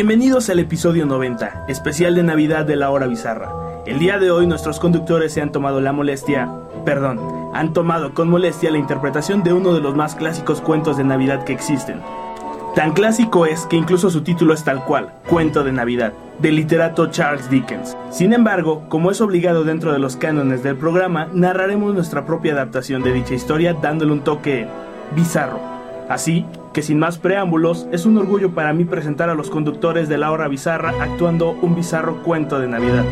Bienvenidos 0.00 0.48
al 0.48 0.58
episodio 0.60 1.04
90, 1.04 1.66
especial 1.68 2.14
de 2.14 2.22
Navidad 2.22 2.64
de 2.64 2.74
la 2.74 2.88
Hora 2.88 3.06
Bizarra. 3.06 3.52
El 3.84 3.98
día 3.98 4.18
de 4.18 4.30
hoy 4.30 4.46
nuestros 4.46 4.80
conductores 4.80 5.34
se 5.34 5.42
han 5.42 5.52
tomado 5.52 5.82
la 5.82 5.92
molestia, 5.92 6.50
perdón, 6.86 7.20
han 7.52 7.74
tomado 7.74 8.14
con 8.14 8.30
molestia 8.30 8.70
la 8.70 8.78
interpretación 8.78 9.42
de 9.42 9.52
uno 9.52 9.74
de 9.74 9.80
los 9.80 9.94
más 9.94 10.14
clásicos 10.14 10.62
cuentos 10.62 10.96
de 10.96 11.04
Navidad 11.04 11.44
que 11.44 11.52
existen. 11.52 12.00
Tan 12.74 12.94
clásico 12.94 13.44
es 13.44 13.66
que 13.66 13.76
incluso 13.76 14.08
su 14.08 14.22
título 14.22 14.54
es 14.54 14.64
tal 14.64 14.86
cual, 14.86 15.12
Cuento 15.28 15.64
de 15.64 15.72
Navidad, 15.72 16.14
del 16.38 16.56
literato 16.56 17.10
Charles 17.10 17.50
Dickens. 17.50 17.94
Sin 18.08 18.32
embargo, 18.32 18.88
como 18.88 19.10
es 19.10 19.20
obligado 19.20 19.64
dentro 19.64 19.92
de 19.92 19.98
los 19.98 20.16
cánones 20.16 20.62
del 20.62 20.76
programa, 20.78 21.28
narraremos 21.34 21.92
nuestra 21.92 22.24
propia 22.24 22.54
adaptación 22.54 23.02
de 23.02 23.12
dicha 23.12 23.34
historia 23.34 23.74
dándole 23.74 24.12
un 24.12 24.24
toque 24.24 24.66
bizarro. 25.14 25.60
Así 26.08 26.46
que 26.72 26.82
sin 26.82 26.98
más 26.98 27.18
preámbulos, 27.18 27.86
es 27.92 28.06
un 28.06 28.18
orgullo 28.18 28.54
para 28.54 28.72
mí 28.72 28.84
presentar 28.84 29.28
a 29.28 29.34
los 29.34 29.50
conductores 29.50 30.08
de 30.08 30.18
la 30.18 30.30
hora 30.30 30.48
bizarra 30.48 30.94
actuando 31.00 31.50
un 31.62 31.74
bizarro 31.74 32.22
cuento 32.22 32.58
de 32.58 32.68
Navidad. 32.68 33.04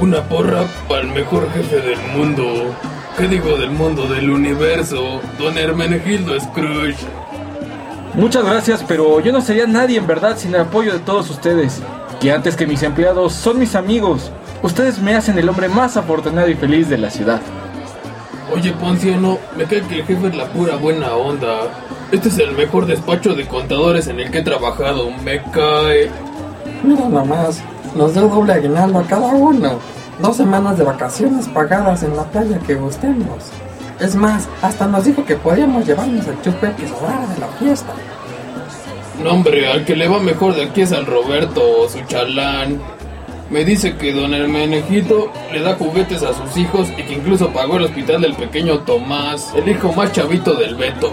Una 0.00 0.22
porra 0.22 0.64
para 0.88 1.02
el 1.02 1.08
mejor 1.08 1.50
jefe 1.50 1.80
del 1.80 1.98
mundo. 2.16 2.74
¿Qué 3.18 3.28
digo 3.28 3.58
del 3.58 3.70
mundo 3.70 4.06
del 4.06 4.30
universo? 4.30 5.20
Don 5.38 5.58
Hermenegildo 5.58 6.40
Scrooge. 6.40 6.96
Muchas 8.14 8.44
gracias, 8.44 8.84
pero 8.88 9.20
yo 9.20 9.30
no 9.30 9.40
sería 9.40 9.66
nadie 9.66 9.98
en 9.98 10.06
verdad 10.06 10.38
sin 10.38 10.54
el 10.54 10.62
apoyo 10.62 10.92
de 10.92 11.00
todos 11.00 11.28
ustedes. 11.28 11.82
Que 12.18 12.32
antes 12.32 12.56
que 12.56 12.66
mis 12.66 12.82
empleados 12.82 13.34
son 13.34 13.58
mis 13.58 13.74
amigos. 13.74 14.32
Ustedes 14.62 14.98
me 15.00 15.14
hacen 15.14 15.38
el 15.38 15.48
hombre 15.48 15.68
más 15.68 15.96
afortunado 15.96 16.48
y 16.48 16.54
feliz 16.54 16.88
de 16.88 16.98
la 16.98 17.10
ciudad. 17.10 17.40
Oye, 18.54 18.72
Ponciano, 18.72 19.38
me 19.56 19.64
cae 19.64 19.80
que 19.82 20.00
el 20.00 20.04
jefe 20.04 20.28
es 20.28 20.34
la 20.34 20.46
pura 20.46 20.76
buena 20.76 21.14
onda. 21.14 21.60
Este 22.12 22.28
es 22.28 22.38
el 22.38 22.52
mejor 22.52 22.84
despacho 22.86 23.34
de 23.34 23.46
contadores 23.46 24.08
en 24.08 24.20
el 24.20 24.30
que 24.30 24.38
he 24.38 24.42
trabajado. 24.42 25.10
Me 25.24 25.40
cae. 25.50 26.10
Mira 26.82 27.08
nomás, 27.08 27.62
nos 27.94 28.12
dio 28.12 28.28
doble 28.28 28.52
aguinaldo 28.52 28.98
a 28.98 29.06
cada 29.06 29.28
uno. 29.28 29.78
Dos 30.20 30.36
semanas 30.36 30.76
de 30.76 30.84
vacaciones 30.84 31.48
pagadas 31.48 32.02
en 32.02 32.16
la 32.16 32.24
playa 32.24 32.58
que 32.58 32.74
gustemos. 32.74 33.44
Es 33.98 34.14
más, 34.14 34.48
hasta 34.60 34.86
nos 34.86 35.04
dijo 35.04 35.24
que 35.24 35.36
podíamos 35.36 35.86
llevarnos 35.86 36.26
el 36.26 36.40
chupe 36.42 36.74
que 36.76 36.88
sobrara 36.88 37.26
de 37.28 37.38
la 37.38 37.48
fiesta. 37.58 37.94
No, 39.22 39.32
hombre, 39.32 39.70
al 39.70 39.84
que 39.84 39.96
le 39.96 40.08
va 40.08 40.18
mejor 40.18 40.54
de 40.54 40.64
aquí 40.64 40.82
es 40.82 40.92
al 40.92 41.06
Roberto, 41.06 41.88
su 41.88 42.00
chalán. 42.06 42.80
Me 43.50 43.64
dice 43.64 43.96
que 43.96 44.12
don 44.12 44.32
Hermenegildo 44.32 45.32
le 45.52 45.60
da 45.60 45.74
juguetes 45.74 46.22
a 46.22 46.32
sus 46.32 46.56
hijos 46.56 46.88
y 46.96 47.02
que 47.02 47.14
incluso 47.14 47.52
pagó 47.52 47.78
el 47.78 47.84
hospital 47.84 48.22
del 48.22 48.34
pequeño 48.34 48.78
Tomás, 48.80 49.52
el 49.56 49.68
hijo 49.68 49.92
más 49.92 50.12
chavito 50.12 50.54
del 50.54 50.76
Beto. 50.76 51.12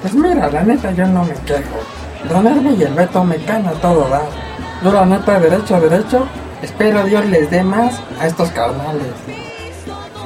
Pues 0.00 0.14
mira, 0.14 0.48
la 0.48 0.62
neta 0.62 0.92
yo 0.92 1.06
no 1.08 1.24
me 1.24 1.34
quejo. 1.44 1.80
Don 2.28 2.46
Herme 2.46 2.74
y 2.78 2.82
el 2.84 2.94
Beto 2.94 3.24
me 3.24 3.36
caen 3.38 3.66
a 3.66 3.72
todo 3.72 4.08
dar. 4.08 4.28
Yo 4.84 4.92
la 4.92 5.04
neta, 5.04 5.40
derecho 5.40 5.74
a 5.74 5.80
derecho, 5.80 6.26
espero 6.62 7.04
Dios 7.04 7.26
les 7.26 7.50
dé 7.50 7.64
más 7.64 8.00
a 8.20 8.28
estos 8.28 8.50
carnales. 8.50 9.12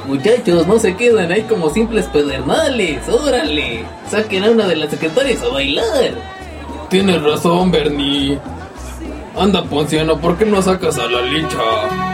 Muchachos, 0.05 0.67
no 0.67 0.77
se 0.77 0.95
queden 0.95 1.31
ahí 1.31 1.41
como 1.41 1.71
simples 1.71 2.05
pedernales, 2.05 3.09
órale. 3.09 3.83
Saquen 4.09 4.43
a 4.43 4.51
una 4.51 4.67
de 4.67 4.75
las 4.75 4.91
secretarias 4.91 5.41
a 5.41 5.47
bailar. 5.49 6.11
Tienes 6.89 7.21
razón, 7.23 7.71
Bernie. 7.71 8.39
Anda, 9.39 9.63
Ponciano, 9.63 10.19
¿por 10.19 10.35
qué 10.35 10.45
no 10.45 10.61
sacas 10.63 10.97
a 10.97 11.07
la 11.07 11.21
licha? 11.21 12.06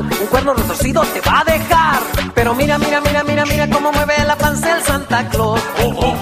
Un 0.00 0.26
cuerno 0.30 0.54
retorcido 0.54 1.02
te 1.02 1.20
va 1.20 1.40
a 1.40 1.44
dejar. 1.44 2.00
Pero 2.34 2.54
mira, 2.54 2.78
mira, 2.78 3.00
mira, 3.00 3.22
mira, 3.24 3.44
mira 3.44 3.68
cómo 3.68 3.92
mueve 3.92 4.14
la 4.26 4.36
panza 4.36 4.76
el 4.76 4.82
Santa 4.82 5.28
Claus. 5.28 5.60
Ábrale 5.78 6.21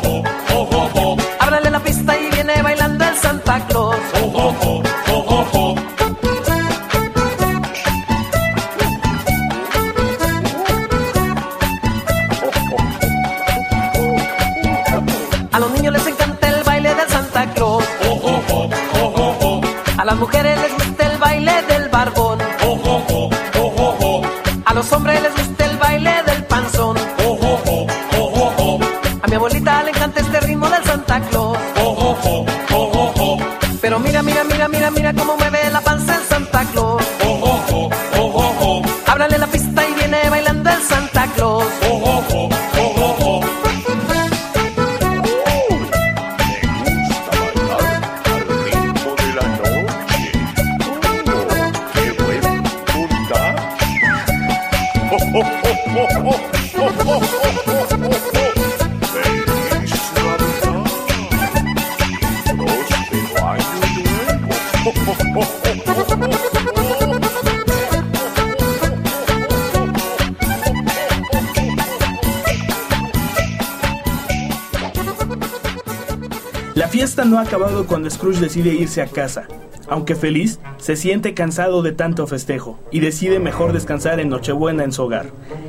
fiesta 76.90 77.24
no 77.24 77.38
ha 77.38 77.42
acabado 77.42 77.86
cuando 77.86 78.10
Scrooge 78.10 78.40
decide 78.40 78.74
irse 78.74 79.00
a 79.00 79.06
casa. 79.06 79.46
Aunque 79.88 80.16
feliz, 80.16 80.58
se 80.76 80.96
siente 80.96 81.34
cansado 81.34 81.82
de 81.82 81.92
tanto 81.92 82.26
festejo 82.26 82.80
y 82.90 82.98
decide 82.98 83.38
mejor 83.38 83.72
descansar 83.72 84.18
en 84.18 84.28
Nochebuena 84.28 84.82
en 84.82 84.92
su 84.92 85.04
hogar. 85.04 85.26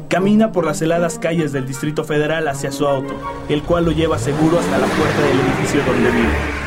Camina 0.09 0.51
por 0.51 0.65
las 0.65 0.81
heladas 0.81 1.19
calles 1.19 1.51
del 1.51 1.67
Distrito 1.67 2.03
Federal 2.03 2.47
hacia 2.47 2.71
su 2.71 2.87
auto, 2.87 3.13
el 3.49 3.61
cual 3.61 3.85
lo 3.85 3.91
lleva 3.91 4.17
seguro 4.17 4.59
hasta 4.59 4.79
la 4.79 4.87
puerta 4.87 5.21
del 5.21 5.39
edificio 5.39 5.81
donde 5.85 6.11
vive. 6.11 6.61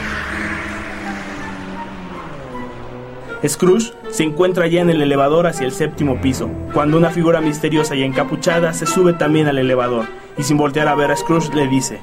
Scrooge 3.49 3.93
se 4.11 4.23
encuentra 4.23 4.69
ya 4.69 4.81
en 4.81 4.91
el 4.91 5.03
elevador 5.03 5.49
hacia 5.49 5.67
el 5.67 5.73
séptimo 5.73 6.21
piso, 6.21 6.49
cuando 6.73 6.97
una 6.97 7.11
figura 7.11 7.41
misteriosa 7.41 7.95
y 7.97 8.05
encapuchada 8.05 8.73
se 8.73 8.87
sube 8.87 9.13
también 9.15 9.49
al 9.49 9.59
elevador 9.59 10.07
y 10.39 10.45
sin 10.45 10.57
voltear 10.57 10.89
a 10.89 10.95
ver 10.95 11.11
a 11.11 11.17
Scrooge 11.17 11.55
le 11.55 11.69
dice, 11.69 12.01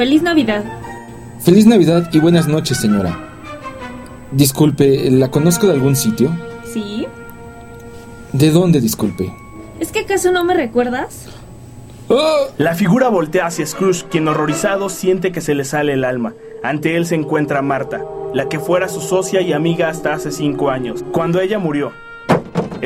Feliz 0.00 0.22
Navidad. 0.22 0.64
Feliz 1.40 1.66
Navidad 1.66 2.08
y 2.10 2.20
buenas 2.20 2.48
noches, 2.48 2.78
señora. 2.78 3.18
Disculpe, 4.32 5.10
¿la 5.10 5.30
conozco 5.30 5.66
de 5.66 5.74
algún 5.74 5.94
sitio? 5.94 6.34
¿Sí? 6.64 7.06
¿De 8.32 8.50
dónde, 8.50 8.80
disculpe? 8.80 9.30
¿Es 9.78 9.92
que 9.92 9.98
acaso 9.98 10.32
no 10.32 10.42
me 10.42 10.54
recuerdas? 10.54 11.26
¡Ah! 12.08 12.46
La 12.56 12.74
figura 12.74 13.10
voltea 13.10 13.44
hacia 13.44 13.66
Scrooge, 13.66 14.06
quien 14.10 14.26
horrorizado 14.26 14.88
siente 14.88 15.32
que 15.32 15.42
se 15.42 15.54
le 15.54 15.66
sale 15.66 15.92
el 15.92 16.04
alma. 16.04 16.32
Ante 16.62 16.96
él 16.96 17.04
se 17.04 17.16
encuentra 17.16 17.60
Marta, 17.60 18.02
la 18.32 18.48
que 18.48 18.58
fuera 18.58 18.88
su 18.88 19.02
socia 19.02 19.42
y 19.42 19.52
amiga 19.52 19.90
hasta 19.90 20.14
hace 20.14 20.32
cinco 20.32 20.70
años, 20.70 21.04
cuando 21.12 21.42
ella 21.42 21.58
murió. 21.58 21.92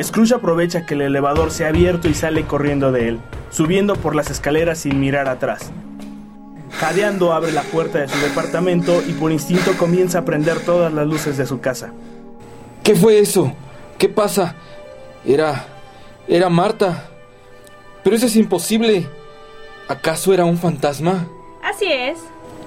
Scrooge 0.03 0.35
aprovecha 0.35 0.85
que 0.85 0.95
el 0.95 1.01
elevador 1.03 1.51
se 1.51 1.63
ha 1.63 1.69
abierto 1.69 2.09
y 2.09 2.13
sale 2.13 2.43
corriendo 2.43 2.91
de 2.91 3.07
él, 3.07 3.19
subiendo 3.51 3.95
por 3.95 4.17
las 4.17 4.29
escaleras 4.29 4.79
sin 4.79 4.99
mirar 4.99 5.29
atrás. 5.29 5.71
Jadeando 6.79 7.33
abre 7.33 7.51
la 7.51 7.63
puerta 7.63 7.99
de 7.99 8.07
su 8.07 8.17
departamento 8.19 9.01
y 9.07 9.13
por 9.13 9.31
instinto 9.31 9.73
comienza 9.77 10.19
a 10.19 10.25
prender 10.25 10.59
todas 10.59 10.93
las 10.93 11.07
luces 11.07 11.37
de 11.37 11.45
su 11.45 11.61
casa. 11.61 11.93
¿Qué 12.83 12.95
fue 12.95 13.19
eso? 13.19 13.53
¿Qué 13.97 14.09
pasa? 14.09 14.55
Era... 15.25 15.65
era 16.27 16.49
Marta. 16.49 17.09
Pero 18.03 18.15
eso 18.15 18.25
es 18.25 18.35
imposible. 18.35 19.07
¿Acaso 19.87 20.33
era 20.33 20.45
un 20.45 20.57
fantasma? 20.57 21.27
Así 21.63 21.85
es. 21.85 22.19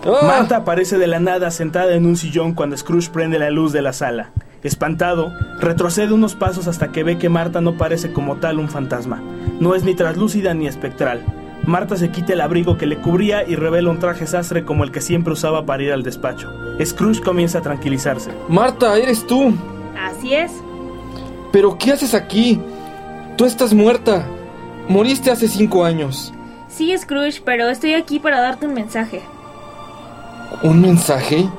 ¡Ah! 0.05 0.21
Marta 0.23 0.57
aparece 0.57 0.99
de 0.99 1.07
la 1.07 1.21
nada 1.21 1.51
sentada 1.51 1.95
en 1.95 2.07
un 2.07 2.17
sillón 2.17 2.55
cuando 2.55 2.77
Scrooge 2.77 3.11
prende 3.11 3.39
la 3.39 3.51
luz 3.51 3.73
de 3.73 3.83
la 3.83 3.93
sala. 3.93 4.33
Espantado, 4.63 5.33
retrocede 5.61 6.13
unos 6.13 6.35
pasos 6.35 6.67
hasta 6.67 6.91
que 6.91 7.05
ve 7.05 7.19
que 7.19 7.29
Marta 7.29 7.61
no 7.61 7.77
parece 7.77 8.13
como 8.13 8.37
tal 8.37 8.59
un 8.59 8.69
fantasma. 8.69 9.23
No 9.61 9.75
es 9.75 9.85
ni 9.85 9.95
translúcida 9.95 10.55
ni 10.55 10.67
espectral. 10.67 11.25
Marta 11.69 11.99
se 11.99 12.11
quita 12.11 12.33
el 12.33 12.41
abrigo 12.41 12.79
que 12.79 12.87
le 12.87 12.97
cubría 12.97 13.47
y 13.47 13.55
revela 13.55 13.91
un 13.91 13.99
traje 13.99 14.27
sastre 14.27 14.65
como 14.65 14.85
el 14.85 14.91
que 14.91 15.03
siempre 15.03 15.35
usaba 15.35 15.67
para 15.67 15.83
ir 15.83 15.93
al 15.93 16.03
despacho. 16.03 16.51
Scrooge 16.83 17.21
comienza 17.21 17.59
a 17.59 17.61
tranquilizarse. 17.61 18.31
Marta, 18.49 18.97
eres 18.97 19.27
tú. 19.27 19.55
Así 19.95 20.33
es. 20.33 20.51
¿Pero 21.53 21.77
qué 21.77 21.93
haces 21.93 22.15
aquí? 22.15 22.59
Tú 23.37 23.45
estás 23.45 23.75
muerta. 23.75 24.27
Moriste 24.89 25.31
hace 25.31 25.47
cinco 25.47 25.85
años. 25.85 26.33
Sí, 26.69 26.97
Scrooge, 26.97 27.43
pero 27.45 27.69
estoy 27.69 27.93
aquí 27.93 28.19
para 28.19 28.41
darte 28.41 28.65
un 28.65 28.73
mensaje. 28.73 29.21
¿Un 30.63 30.81
mensaje? 30.81 31.51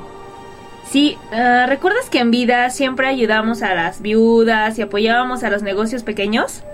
Sí, 0.90 1.18
ah, 1.30 1.66
¿recuerdas 1.68 2.10
que 2.10 2.18
en 2.18 2.32
vida 2.32 2.68
siempre 2.70 3.06
ayudamos 3.06 3.62
a 3.62 3.74
las 3.74 4.02
viudas 4.02 4.76
y 4.76 4.82
apoyábamos 4.82 5.44
a 5.44 5.50
los 5.50 5.62
negocios 5.62 6.02
pequeños? 6.02 6.64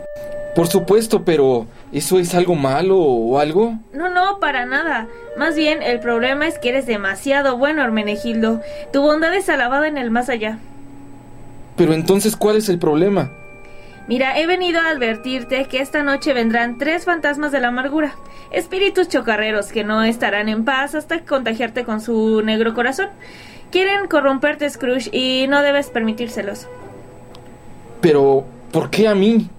Por 0.56 0.68
supuesto, 0.68 1.22
pero 1.22 1.66
¿eso 1.92 2.18
es 2.18 2.34
algo 2.34 2.54
malo 2.54 2.98
o 2.98 3.38
algo? 3.38 3.74
No, 3.92 4.08
no, 4.08 4.40
para 4.40 4.64
nada. 4.64 5.06
Más 5.36 5.54
bien, 5.54 5.82
el 5.82 6.00
problema 6.00 6.46
es 6.46 6.58
que 6.58 6.70
eres 6.70 6.86
demasiado 6.86 7.58
bueno, 7.58 7.84
Hermenegildo. 7.84 8.62
Tu 8.90 9.02
bondad 9.02 9.34
es 9.34 9.50
alabada 9.50 9.86
en 9.86 9.98
el 9.98 10.10
más 10.10 10.30
allá. 10.30 10.58
Pero 11.76 11.92
entonces, 11.92 12.36
¿cuál 12.36 12.56
es 12.56 12.70
el 12.70 12.78
problema? 12.78 13.30
Mira, 14.08 14.38
he 14.38 14.46
venido 14.46 14.80
a 14.80 14.88
advertirte 14.88 15.66
que 15.66 15.80
esta 15.80 16.02
noche 16.02 16.32
vendrán 16.32 16.78
tres 16.78 17.04
fantasmas 17.04 17.52
de 17.52 17.60
la 17.60 17.68
amargura. 17.68 18.14
Espíritus 18.50 19.08
chocarreros 19.08 19.66
que 19.72 19.84
no 19.84 20.04
estarán 20.04 20.48
en 20.48 20.64
paz 20.64 20.94
hasta 20.94 21.20
contagiarte 21.20 21.84
con 21.84 22.00
su 22.00 22.40
negro 22.40 22.72
corazón. 22.72 23.08
Quieren 23.70 24.08
corromperte, 24.08 24.70
Scrooge, 24.70 25.10
y 25.12 25.48
no 25.48 25.60
debes 25.60 25.90
permitírselos. 25.90 26.66
Pero, 28.00 28.46
¿por 28.72 28.88
qué 28.88 29.06
a 29.06 29.14
mí? 29.14 29.50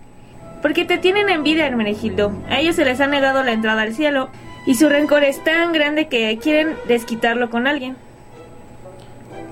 Porque 0.61 0.85
te 0.85 0.97
tienen 0.97 1.29
envidia, 1.29 1.67
Hermenegildo. 1.67 2.31
A 2.49 2.59
ellos 2.59 2.75
se 2.75 2.85
les 2.85 2.99
ha 2.99 3.07
negado 3.07 3.43
la 3.43 3.51
entrada 3.51 3.83
al 3.83 3.93
cielo. 3.93 4.29
Y 4.65 4.75
su 4.75 4.89
rencor 4.89 5.23
es 5.23 5.43
tan 5.43 5.71
grande 5.71 6.07
que 6.07 6.37
quieren 6.41 6.75
desquitarlo 6.87 7.49
con 7.49 7.67
alguien. 7.67 7.95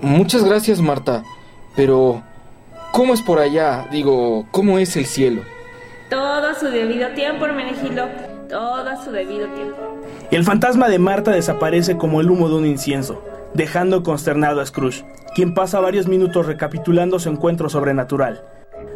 Muchas 0.02 0.44
gracias, 0.44 0.82
Marta. 0.82 1.24
Pero, 1.76 2.22
¿cómo 2.92 3.14
es 3.14 3.22
por 3.22 3.40
allá? 3.40 3.88
Digo, 3.92 4.46
¿cómo 4.52 4.78
es 4.78 4.96
el 4.98 5.06
cielo? 5.06 5.42
Todo 6.10 6.50
a 6.50 6.54
su 6.56 6.68
debido 6.68 7.10
tiempo, 7.10 7.46
Hermenegildo. 7.46 8.08
Todo 8.50 8.90
a 8.90 9.04
su 9.04 9.12
debido 9.12 9.48
tiempo. 9.48 9.76
El 10.32 10.44
fantasma 10.44 10.90
de 10.90 11.00
Marta 11.00 11.32
desaparece 11.32 11.98
como 11.98 12.22
el 12.22 12.30
humo 12.30 12.50
de 12.50 12.56
un 12.56 12.66
incienso, 12.66 13.24
dejando 13.54 14.04
consternado 14.04 14.62
a 14.62 14.66
Scrooge, 14.66 15.06
quien 15.34 15.54
pasa 15.54 15.80
varios 15.80 16.08
minutos 16.08 16.46
recapitulando 16.46 17.20
su 17.20 17.30
encuentro 17.30 17.70
sobrenatural. 17.70 18.44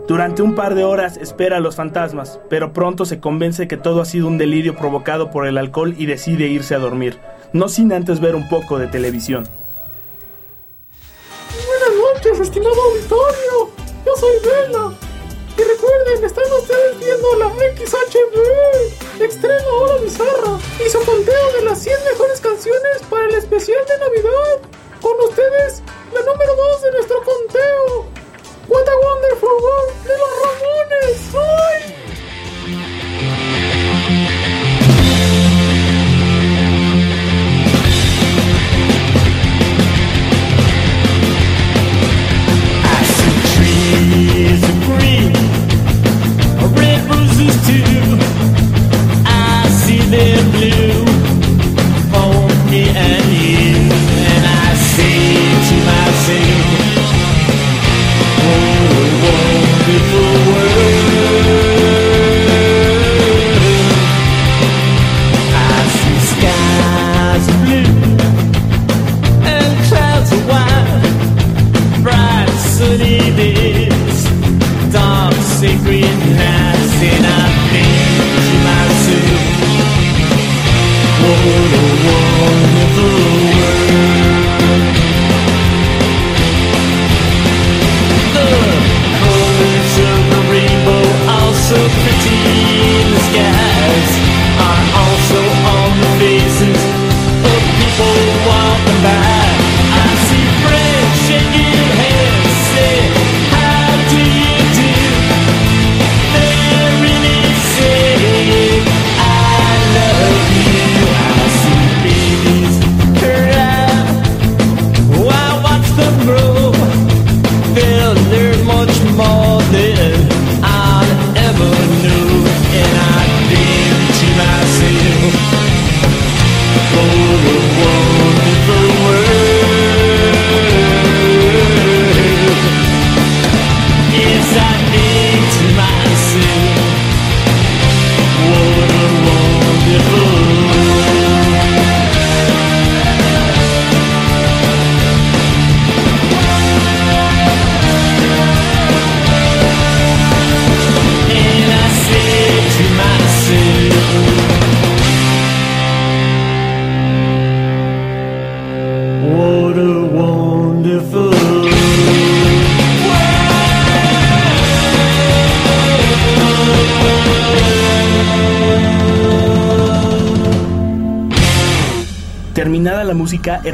Durante 0.09 0.41
un 0.41 0.55
par 0.55 0.73
de 0.73 0.83
horas 0.83 1.17
espera 1.17 1.57
a 1.57 1.59
los 1.59 1.75
fantasmas, 1.75 2.39
pero 2.49 2.73
pronto 2.73 3.05
se 3.05 3.19
convence 3.19 3.67
que 3.67 3.77
todo 3.77 4.01
ha 4.01 4.05
sido 4.05 4.25
un 4.25 4.39
delirio 4.39 4.75
provocado 4.75 5.29
por 5.29 5.45
el 5.45 5.55
alcohol 5.55 5.93
y 5.99 6.07
decide 6.07 6.47
irse 6.47 6.73
a 6.73 6.79
dormir, 6.79 7.19
no 7.53 7.69
sin 7.69 7.93
antes 7.93 8.19
ver 8.19 8.33
un 8.33 8.49
poco 8.49 8.79
de 8.79 8.87
televisión. 8.87 9.47
Buenas 11.53 12.15
noches, 12.15 12.39
estimado 12.39 12.73
auditorio. 12.73 13.69
Yo 14.03 14.15
soy 14.15 14.35
Vela. 14.43 14.93
Y 15.55 15.61
recuerden, 15.61 16.25
están 16.25 16.53
ustedes 16.59 16.97
viendo 16.97 17.35
la 17.35 17.49
XHB, 17.49 19.21
Extrema 19.21 19.71
Hora 19.79 20.01
Bizarra, 20.01 20.57
y 20.83 20.89
su 20.89 20.97
conteo 21.05 21.51
de 21.55 21.65
las 21.65 21.83
100 21.83 21.95
mejores 22.11 22.41
canciones 22.41 23.03
para 23.11 23.27
el 23.27 23.35
especial 23.35 23.85
de 23.87 23.99
Navidad. 23.99 24.69
Con 25.03 25.29
ustedes, 25.29 25.83
la 26.11 26.21
número 26.21 26.55
2 26.55 26.81
de 26.81 26.91
nuestro 26.93 27.17
conteo. 27.21 28.18
What 28.69 28.87
a 28.87 28.95
Wonderful 29.01 29.49
World 29.49 30.03
de 30.03 30.13
los 30.15 30.33
Ramones. 30.43 31.33
¡Ay! 31.33 32.08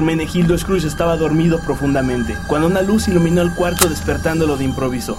Hermenegildo 0.05 0.55
Scrooge 0.55 0.85
estaba 0.85 1.17
dormido 1.17 1.59
profundamente, 1.62 2.35
cuando 2.45 2.67
una 2.67 2.83
luz 2.83 3.07
iluminó 3.07 3.41
el 3.41 3.55
cuarto 3.55 3.89
despertándolo 3.89 4.55
de 4.55 4.63
improviso. 4.63 5.17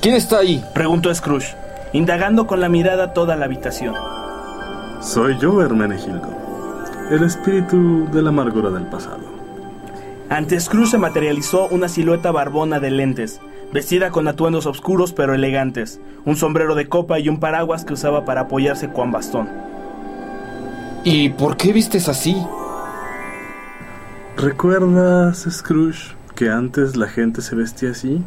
¿Quién 0.00 0.14
está 0.14 0.38
ahí? 0.38 0.64
Preguntó 0.72 1.12
Scrooge, 1.12 1.56
indagando 1.92 2.46
con 2.46 2.60
la 2.60 2.68
mirada 2.68 3.12
toda 3.12 3.34
la 3.34 3.46
habitación. 3.46 3.96
Soy 5.00 5.36
yo, 5.40 5.60
Hermenegildo, 5.60 6.28
el 7.10 7.24
espíritu 7.24 8.06
de 8.12 8.22
la 8.22 8.28
amargura 8.28 8.70
del 8.70 8.84
pasado. 8.84 9.18
Ante 10.28 10.60
Scrooge 10.60 10.92
se 10.92 10.98
materializó 10.98 11.66
una 11.66 11.88
silueta 11.88 12.30
barbona 12.30 12.78
de 12.78 12.92
lentes, 12.92 13.40
vestida 13.72 14.10
con 14.10 14.28
atuendos 14.28 14.66
oscuros 14.66 15.12
pero 15.12 15.34
elegantes, 15.34 16.00
un 16.24 16.36
sombrero 16.36 16.76
de 16.76 16.88
copa 16.88 17.18
y 17.18 17.28
un 17.28 17.40
paraguas 17.40 17.84
que 17.84 17.94
usaba 17.94 18.24
para 18.24 18.42
apoyarse 18.42 18.92
con 18.92 19.10
bastón. 19.10 19.48
¿Y 21.02 21.30
por 21.30 21.56
qué 21.56 21.72
vistes 21.72 22.08
así? 22.08 22.36
¿Recuerdas, 24.40 25.48
Scrooge, 25.50 26.14
que 26.36 26.48
antes 26.48 26.96
la 26.96 27.08
gente 27.08 27.42
se 27.42 27.56
vestía 27.56 27.90
así? 27.90 28.22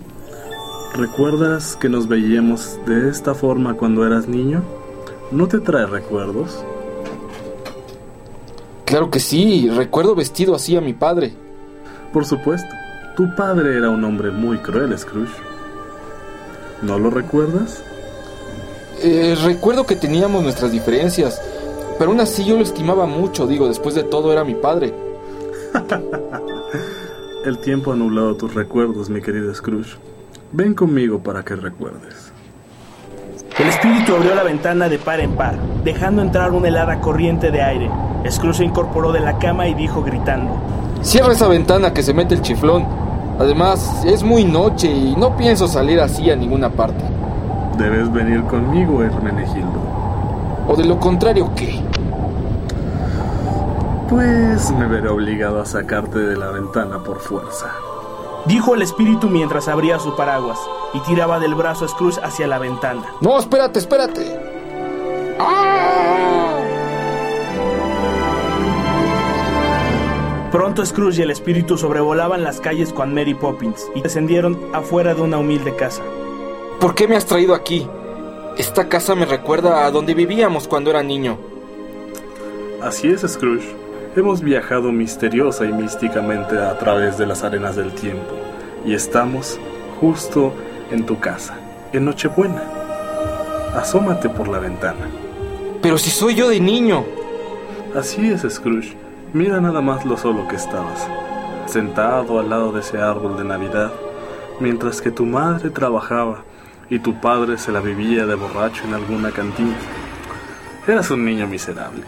¿Recuerdas 0.94 1.77
que 1.77 1.88
nos 1.88 2.10
veíamos 2.10 2.77
de 2.86 3.08
esta 3.08 3.34
forma 3.34 3.75
cuando 3.75 4.06
eras 4.06 4.27
niño? 4.27 4.62
¿No 5.32 5.48
te 5.48 5.60
trae 5.60 5.86
recuerdos? 5.86 6.65
Claro 8.84 9.10
que 9.10 9.22
sí, 9.22 9.70
recuerdo 9.70 10.13
vestido 10.13 10.53
así 10.53 10.75
a 10.75 10.82
mi 10.82 10.91
padre. 10.91 11.34
Por 12.12 12.25
supuesto, 12.25 12.75
tu 13.15 13.34
padre 13.34 13.77
era 13.77 13.89
un 13.89 14.03
hombre 14.03 14.32
muy 14.32 14.58
cruel, 14.58 15.00
Scrooge. 15.00 15.32
¿No 16.82 17.00
lo 17.00 17.10
recuerdas? 17.10 17.86
Eh, 19.01 19.38
recuerdo 19.46 19.86
que 19.86 19.96
teníamos 19.96 20.44
nuestras 20.44 20.74
diferencias, 20.74 21.41
pero 21.98 22.12
aún 22.12 22.20
así 22.20 22.44
yo 22.44 22.58
lo 22.58 22.63
estimaba 22.63 23.06
mucho, 23.06 23.48
digo, 23.48 23.70
después 23.70 23.96
de 23.96 24.03
todo 24.03 24.34
era 24.34 24.44
mi 24.44 24.56
padre. 24.56 24.94
El 27.45 27.57
tiempo 27.59 27.91
ha 27.91 27.95
nublado 27.95 28.35
tus 28.35 28.53
recuerdos, 28.53 29.09
mi 29.09 29.21
querido 29.21 29.53
Scrooge. 29.53 29.97
Ven 30.51 30.73
conmigo 30.73 31.19
para 31.19 31.43
que 31.43 31.55
recuerdes. 31.55 32.31
El 33.57 33.67
espíritu 33.67 34.15
abrió 34.15 34.35
la 34.35 34.43
ventana 34.43 34.89
de 34.89 34.97
par 34.97 35.19
en 35.19 35.35
par, 35.35 35.55
dejando 35.83 36.21
entrar 36.21 36.51
una 36.51 36.67
helada 36.67 36.99
corriente 36.99 37.51
de 37.51 37.61
aire. 37.61 37.89
Scrooge 38.29 38.57
se 38.57 38.65
incorporó 38.65 39.11
de 39.11 39.19
la 39.19 39.37
cama 39.39 39.67
y 39.67 39.73
dijo 39.73 40.03
gritando: 40.03 40.51
Cierra 41.01 41.33
esa 41.33 41.47
ventana 41.47 41.93
que 41.93 42.03
se 42.03 42.13
mete 42.13 42.35
el 42.35 42.41
chiflón. 42.41 42.85
Además, 43.39 44.03
es 44.05 44.23
muy 44.23 44.43
noche 44.45 44.91
y 44.91 45.15
no 45.15 45.35
pienso 45.35 45.67
salir 45.67 45.99
así 45.99 46.29
a 46.29 46.35
ninguna 46.35 46.69
parte. 46.69 47.03
Debes 47.77 48.11
venir 48.13 48.43
conmigo, 48.43 49.01
Hermenegildo. 49.01 49.81
¿O 50.67 50.75
de 50.75 50.85
lo 50.85 50.99
contrario 50.99 51.49
qué? 51.55 51.81
Pues 54.12 54.70
me 54.72 54.88
veré 54.88 55.08
obligado 55.08 55.62
a 55.62 55.65
sacarte 55.65 56.20
de 56.20 56.36
la 56.36 56.51
ventana 56.51 57.01
por 57.01 57.22
fuerza. 57.22 57.72
Dijo 58.46 58.75
el 58.75 58.82
espíritu 58.82 59.30
mientras 59.30 59.70
abría 59.70 60.00
su 60.00 60.18
paraguas 60.18 60.60
y 60.94 61.00
tiraba 61.00 61.39
del 61.39 61.56
brazo 61.56 61.86
a 61.86 61.88
Scrooge 61.88 62.20
hacia 62.22 62.46
la 62.46 62.60
ventana. 62.60 63.06
No, 63.22 63.39
espérate, 63.39 63.80
espérate. 63.80 64.38
Pronto 70.51 70.86
Scrooge 70.86 71.20
y 71.20 71.22
el 71.22 71.32
espíritu 71.32 71.77
sobrevolaban 71.77 72.44
las 72.44 72.60
calles 72.60 72.91
con 72.91 73.15
Mary 73.15 73.34
Poppins 73.34 73.89
y 73.96 74.01
descendieron 74.01 74.60
afuera 74.74 75.13
de 75.15 75.22
una 75.22 75.38
humilde 75.38 75.74
casa. 75.77 76.03
¿Por 76.82 76.96
qué 76.96 77.08
me 77.08 77.15
has 77.15 77.25
traído 77.25 77.56
aquí? 77.56 77.88
Esta 78.58 78.89
casa 78.89 79.15
me 79.15 79.25
recuerda 79.25 79.86
a 79.86 79.91
donde 79.91 80.13
vivíamos 80.13 80.68
cuando 80.68 80.89
era 80.89 81.01
niño. 81.01 81.38
Así 82.82 83.08
es, 83.08 83.22
Scrooge. 83.22 83.80
Hemos 84.13 84.41
viajado 84.41 84.91
misteriosa 84.91 85.63
y 85.63 85.72
místicamente 85.72 86.58
a 86.58 86.77
través 86.77 87.18
de 87.18 87.25
las 87.25 87.46
arenas 87.46 87.77
del 87.77 87.94
tiempo 87.94 88.36
y 88.86 88.94
estamos 88.94 89.58
justo 90.01 90.53
en 90.91 91.06
tu 91.06 91.18
casa, 91.22 91.58
en 91.94 92.03
Nochebuena. 92.03 92.62
Asómate 93.74 94.27
por 94.27 94.50
la 94.50 94.60
ventana. 94.60 95.08
Pero 95.82 95.98
si 95.98 96.10
soy 96.10 96.36
yo 96.36 96.50
de 96.50 96.60
niño. 96.60 97.06
Así 97.96 98.30
es, 98.30 98.41
Scrooge. 98.41 98.98
Mira 99.32 99.62
nada 99.62 99.80
más 99.80 100.06
lo 100.06 100.18
solo 100.18 100.46
que 100.50 100.58
estabas, 100.58 101.08
sentado 101.65 102.38
al 102.38 102.50
lado 102.50 102.74
de 102.74 102.82
ese 102.82 102.98
árbol 102.98 103.38
de 103.38 103.46
Navidad, 103.46 103.94
mientras 104.60 105.01
que 105.01 105.12
tu 105.12 105.25
madre 105.25 105.70
trabajaba 105.70 106.44
y 106.89 107.00
tu 107.00 107.22
padre 107.22 107.58
se 107.58 107.72
la 107.72 107.80
vivía 107.80 108.25
de 108.25 108.36
borracho 108.36 108.84
en 108.84 108.94
alguna 108.94 109.32
cantina. 109.32 109.77
Eras 110.86 111.10
un 111.12 111.24
niño 111.24 111.48
miserable. 111.48 112.03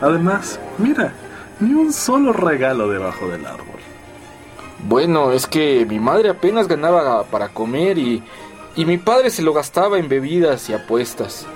Además, 0.00 0.60
mira, 0.78 1.12
ni 1.60 1.74
un 1.74 1.92
solo 1.92 2.32
regalo 2.32 2.88
debajo 2.88 3.28
del 3.28 3.46
árbol. 3.46 3.66
Bueno, 4.86 5.32
es 5.32 5.46
que 5.46 5.86
mi 5.86 5.98
madre 5.98 6.30
apenas 6.30 6.68
ganaba 6.68 7.24
para 7.24 7.48
comer 7.48 7.98
y, 7.98 8.22
y 8.76 8.84
mi 8.84 8.98
padre 8.98 9.30
se 9.30 9.42
lo 9.42 9.52
gastaba 9.52 9.98
en 9.98 10.08
bebidas 10.08 10.68
y 10.68 10.74
apuestas. 10.74 11.46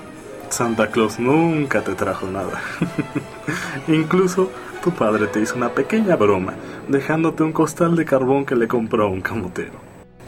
Santa 0.48 0.90
Claus 0.90 1.18
nunca 1.18 1.82
te 1.82 1.94
trajo 1.94 2.26
nada. 2.26 2.60
Incluso 3.88 4.50
tu 4.82 4.90
padre 4.90 5.26
te 5.26 5.40
hizo 5.40 5.54
una 5.54 5.70
pequeña 5.70 6.16
broma, 6.16 6.54
dejándote 6.88 7.42
un 7.42 7.52
costal 7.52 7.94
de 7.94 8.04
carbón 8.04 8.44
que 8.44 8.56
le 8.56 8.66
compró 8.66 9.04
a 9.04 9.08
un 9.08 9.20
camotero. 9.20 9.72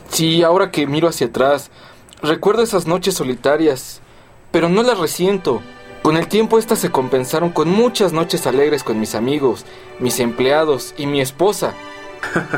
Sí, 0.09 0.42
ahora 0.42 0.71
que 0.71 0.87
miro 0.87 1.09
hacia 1.09 1.28
atrás, 1.28 1.71
recuerdo 2.23 2.62
esas 2.62 2.87
noches 2.87 3.14
solitarias, 3.14 4.00
pero 4.50 4.69
no 4.69 4.83
las 4.83 4.99
resiento. 4.99 5.62
Con 6.02 6.16
el 6.16 6.26
tiempo 6.26 6.59
estas 6.59 6.80
se 6.80 6.90
compensaron 6.90 7.50
con 7.50 7.68
muchas 7.68 8.12
noches 8.12 8.49
alegres 8.49 8.82
con 8.82 8.99
mis 8.99 9.14
amigos, 9.14 9.64
mis 10.00 10.18
empleados 10.18 10.94
y 10.97 11.06
mi 11.06 11.21
esposa. 11.21 11.75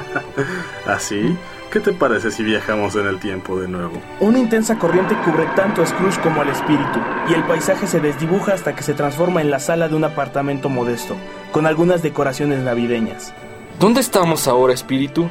¿Así? 0.86 1.36
¿Qué 1.70 1.80
te 1.80 1.92
parece 1.92 2.30
si 2.30 2.42
viajamos 2.42 2.94
en 2.94 3.06
el 3.06 3.18
tiempo 3.18 3.60
de 3.60 3.68
nuevo? 3.68 4.00
Una 4.20 4.38
intensa 4.38 4.78
corriente 4.78 5.14
cubre 5.24 5.44
tanto 5.56 5.82
a 5.82 5.86
Scrooge 5.86 6.20
como 6.22 6.40
al 6.40 6.48
espíritu, 6.48 7.00
y 7.28 7.34
el 7.34 7.42
paisaje 7.42 7.86
se 7.86 8.00
desdibuja 8.00 8.54
hasta 8.54 8.74
que 8.74 8.82
se 8.82 8.94
transforma 8.94 9.42
en 9.42 9.50
la 9.50 9.58
sala 9.58 9.88
de 9.88 9.96
un 9.96 10.04
apartamento 10.04 10.70
modesto, 10.70 11.16
con 11.52 11.66
algunas 11.66 12.02
decoraciones 12.02 12.60
navideñas. 12.60 13.34
¿Dónde 13.78 14.00
estamos 14.00 14.46
ahora, 14.46 14.72
espíritu? 14.72 15.28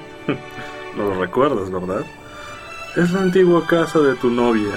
No 0.98 1.04
lo 1.10 1.20
recuerdas, 1.20 1.72
¿verdad? 1.72 2.04
Es 2.96 3.12
la 3.12 3.22
antigua 3.22 3.66
casa 3.66 4.00
de 4.00 4.16
tu 4.16 4.30
novia, 4.30 4.74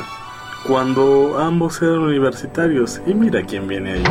cuando 0.67 1.39
ambos 1.39 1.81
eran 1.83 1.99
universitarios, 1.99 3.01
y 3.07 3.15
mira 3.15 3.43
quién 3.43 3.67
viene 3.67 3.93
ahí. 3.93 4.05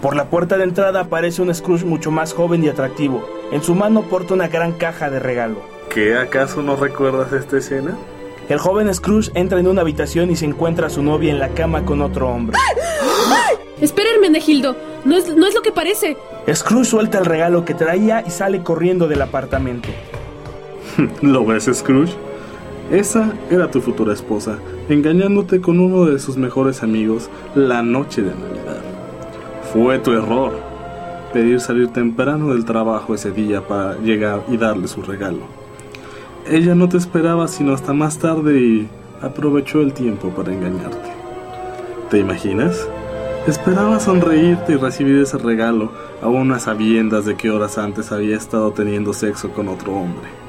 Por 0.00 0.16
la 0.16 0.24
puerta 0.24 0.56
de 0.56 0.64
entrada 0.64 1.00
aparece 1.00 1.42
un 1.42 1.54
Scrooge 1.54 1.84
mucho 1.84 2.10
más 2.10 2.32
joven 2.32 2.64
y 2.64 2.68
atractivo. 2.68 3.24
En 3.52 3.62
su 3.62 3.74
mano 3.74 4.02
porta 4.02 4.34
una 4.34 4.48
gran 4.48 4.72
caja 4.72 5.10
de 5.10 5.20
regalo. 5.20 5.62
¿Qué 5.90 6.16
acaso 6.16 6.62
no 6.62 6.74
recuerdas 6.76 7.32
esta 7.32 7.58
escena? 7.58 7.96
El 8.48 8.58
joven 8.58 8.92
Scrooge 8.92 9.30
entra 9.34 9.60
en 9.60 9.68
una 9.68 9.82
habitación 9.82 10.30
y 10.30 10.36
se 10.36 10.46
encuentra 10.46 10.88
a 10.88 10.90
su 10.90 11.02
novia 11.02 11.30
en 11.30 11.38
la 11.38 11.50
cama 11.50 11.84
con 11.84 12.00
otro 12.00 12.28
hombre. 12.28 12.58
Espera, 13.80 14.10
Hermenegildo. 14.10 14.76
No 15.04 15.16
es, 15.16 15.34
no 15.36 15.46
es 15.46 15.54
lo 15.54 15.62
que 15.62 15.72
parece. 15.72 16.16
Scrooge 16.52 16.84
suelta 16.84 17.18
el 17.18 17.24
regalo 17.24 17.64
que 17.64 17.74
traía 17.74 18.24
y 18.26 18.30
sale 18.30 18.62
corriendo 18.62 19.06
del 19.06 19.22
apartamento. 19.22 19.88
¿Lo 21.22 21.44
ves, 21.44 21.70
Scrooge? 21.72 22.14
Esa 22.92 23.32
era 23.50 23.70
tu 23.70 23.80
futura 23.80 24.12
esposa, 24.12 24.58
engañándote 24.90 25.62
con 25.62 25.80
uno 25.80 26.04
de 26.04 26.18
sus 26.18 26.36
mejores 26.36 26.82
amigos 26.82 27.30
la 27.54 27.82
noche 27.82 28.20
de 28.20 28.32
Navidad. 28.34 28.82
Fue 29.72 29.98
tu 29.98 30.12
error 30.12 30.52
pedir 31.32 31.58
salir 31.60 31.88
temprano 31.88 32.52
del 32.52 32.66
trabajo 32.66 33.14
ese 33.14 33.30
día 33.30 33.66
para 33.66 33.96
llegar 34.00 34.44
y 34.46 34.58
darle 34.58 34.88
su 34.88 35.00
regalo. 35.00 35.40
Ella 36.46 36.74
no 36.74 36.86
te 36.90 36.98
esperaba 36.98 37.48
sino 37.48 37.72
hasta 37.72 37.94
más 37.94 38.18
tarde 38.18 38.60
y 38.60 38.88
aprovechó 39.22 39.80
el 39.80 39.94
tiempo 39.94 40.28
para 40.28 40.52
engañarte. 40.52 41.08
¿Te 42.10 42.18
imaginas? 42.18 42.86
Esperaba 43.46 44.00
sonreírte 44.00 44.74
y 44.74 44.76
recibir 44.76 45.16
ese 45.16 45.38
regalo, 45.38 45.92
aún 46.20 46.52
a 46.52 46.58
sabiendas 46.58 47.24
de 47.24 47.36
que 47.36 47.48
horas 47.50 47.78
antes 47.78 48.12
había 48.12 48.36
estado 48.36 48.70
teniendo 48.72 49.14
sexo 49.14 49.48
con 49.48 49.68
otro 49.68 49.94
hombre. 49.94 50.41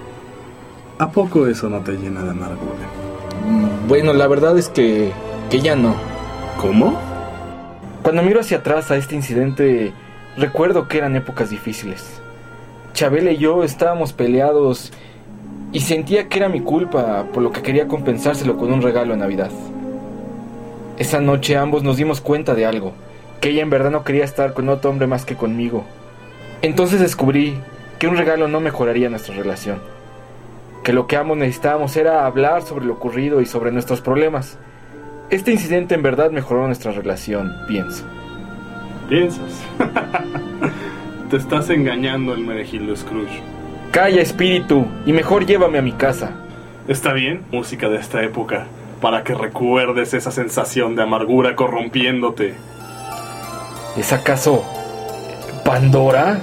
¿A 1.04 1.12
poco 1.12 1.48
eso 1.48 1.68
no 1.68 1.82
te 1.82 1.98
llena 1.98 2.24
de 2.24 2.30
amargura? 2.30 2.88
Bueno, 3.90 4.14
la 4.14 4.26
verdad 4.26 4.58
es 4.58 4.70
que, 4.70 5.12
que 5.50 5.60
ya 5.60 5.76
no. 5.76 5.96
¿Cómo? 6.62 6.98
Cuando 8.02 8.24
miro 8.24 8.40
hacia 8.40 8.60
atrás 8.60 8.90
a 8.90 8.96
este 8.96 9.14
incidente, 9.14 9.92
recuerdo 10.38 10.88
que 10.88 11.00
eran 11.00 11.18
épocas 11.18 11.50
difíciles. 11.50 12.22
Chabela 12.94 13.32
y 13.32 13.38
yo 13.38 13.66
estábamos 13.66 14.14
peleados 14.14 14.94
y 15.74 15.82
sentía 15.82 16.30
que 16.30 16.40
era 16.40 16.48
mi 16.48 16.62
culpa, 16.62 17.26
por 17.34 17.44
lo 17.44 17.52
que 17.52 17.62
quería 17.62 17.90
compensárselo 17.90 18.56
con 18.56 18.72
un 18.72 18.82
regalo 18.82 19.14
en 19.14 19.20
Navidad. 19.20 19.52
Esa 20.98 21.20
noche 21.20 21.58
ambos 21.58 21.84
nos 21.84 21.98
dimos 21.98 22.22
cuenta 22.22 22.56
de 22.56 22.66
algo, 22.66 22.94
que 23.42 23.50
ella 23.50 23.62
en 23.62 23.70
verdad 23.70 23.92
no 23.92 24.06
quería 24.06 24.24
estar 24.24 24.54
con 24.54 24.70
otro 24.70 24.90
hombre 24.90 25.08
más 25.08 25.26
que 25.26 25.36
conmigo. 25.36 25.84
Entonces 26.62 27.02
descubrí 27.02 27.58
que 28.00 28.08
un 28.08 28.16
regalo 28.16 28.48
no 28.48 28.62
mejoraría 28.62 29.10
nuestra 29.10 29.36
relación, 29.36 29.80
que 30.84 30.94
lo 30.94 31.08
que 31.08 31.16
ambos 31.16 31.38
necesitábamos 31.38 31.96
era 31.96 32.26
hablar 32.26 32.62
sobre 32.62 32.86
lo 32.86 32.94
ocurrido 32.94 33.42
y 33.42 33.46
sobre 33.46 33.72
nuestros 33.72 34.02
problemas. 34.02 34.58
Este 35.30 35.52
incidente 35.52 35.96
en 35.96 36.04
verdad 36.04 36.32
mejoró 36.32 36.68
nuestra 36.68 36.92
relación, 36.92 37.54
pienso. 37.68 38.06
¿Piensas? 39.10 39.64
Te 41.30 41.38
estás 41.38 41.70
engañando, 41.70 42.34
el 42.34 42.46
Menegildo 42.46 42.96
Scrooge. 42.96 43.42
Calla, 43.92 44.22
espíritu, 44.22 44.86
y 45.06 45.14
mejor 45.14 45.46
llévame 45.46 45.78
a 45.78 45.82
mi 45.82 45.94
casa. 45.94 46.32
Está 46.88 47.14
bien, 47.14 47.44
música 47.52 47.90
de 47.90 47.98
esta 47.98 48.22
época, 48.24 48.68
para 49.02 49.24
que 49.24 49.34
recuerdes 49.34 50.14
esa 50.14 50.32
sensación 50.32 50.96
de 50.96 51.04
amargura 51.04 51.56
corrompiéndote. 51.56 52.56
¿Es 53.96 54.12
acaso 54.12 54.66
Pandora? 55.64 56.42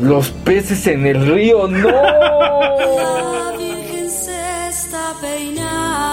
Los 0.00 0.30
peces 0.30 0.86
en 0.86 1.06
el 1.06 1.26
río, 1.26 1.66
no. 1.68 1.88
La 1.88 3.54
Virgen 3.56 4.10
se 4.10 4.68
está 4.68 5.14
peinando 5.22 6.08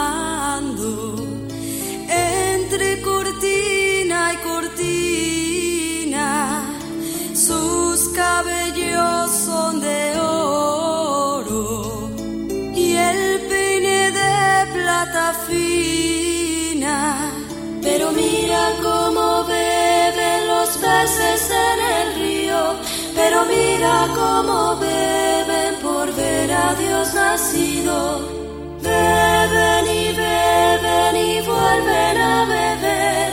entre 2.08 3.02
cortina 3.02 4.32
y 4.34 4.38
cortina. 4.48 6.26
Sus 7.34 8.08
cabellos 8.16 9.32
son 9.32 9.82
de 9.82 10.18
oro 10.18 12.10
y 12.74 12.96
el 12.96 13.42
peine 13.50 14.12
de 14.12 14.66
plata 14.74 15.34
fina. 15.46 17.32
Pero 17.82 18.14
mira 18.14 18.72
cómo 18.82 19.44
beben 19.44 20.48
los 20.48 20.70
peces 20.78 21.52
en 21.52 21.80
el. 22.08 22.13
Pero 23.24 23.46
mira 23.46 24.06
cómo 24.14 24.76
beben 24.76 25.76
por 25.82 26.14
ver 26.14 26.52
a 26.52 26.76
Dios 26.76 27.14
nacido. 27.14 28.20
Beben 28.82 29.86
y 29.88 30.08
beben 30.12 31.16
y 31.16 31.42
vuelven 31.42 32.18
a 32.18 32.46
beber 32.46 33.32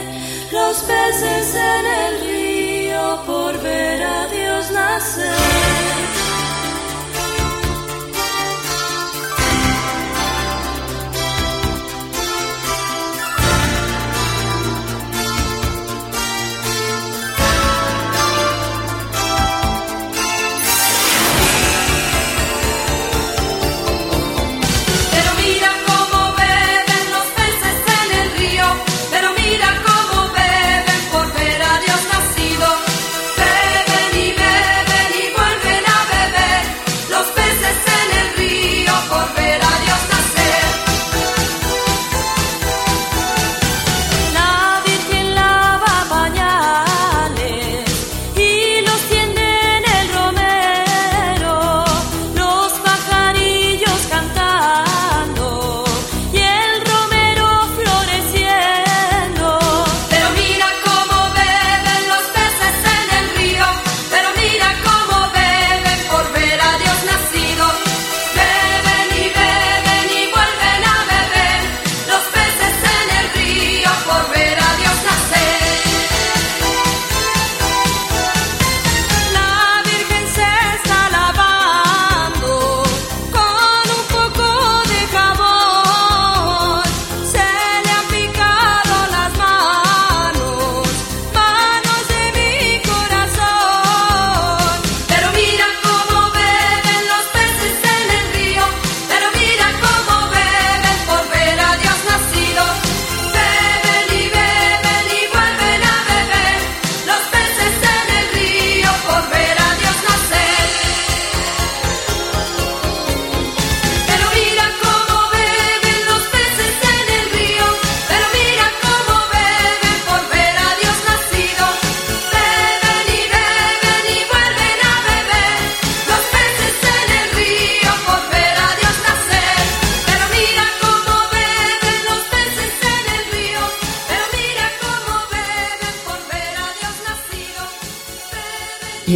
los 0.53 0.76
peces 0.90 1.55
en 1.57 1.87
el 2.05 2.20
río 2.20 3.22
por 3.26 3.61
ver 3.62 4.00
a 4.03 4.26
Dios 4.29 4.70
nacer. 4.70 6.10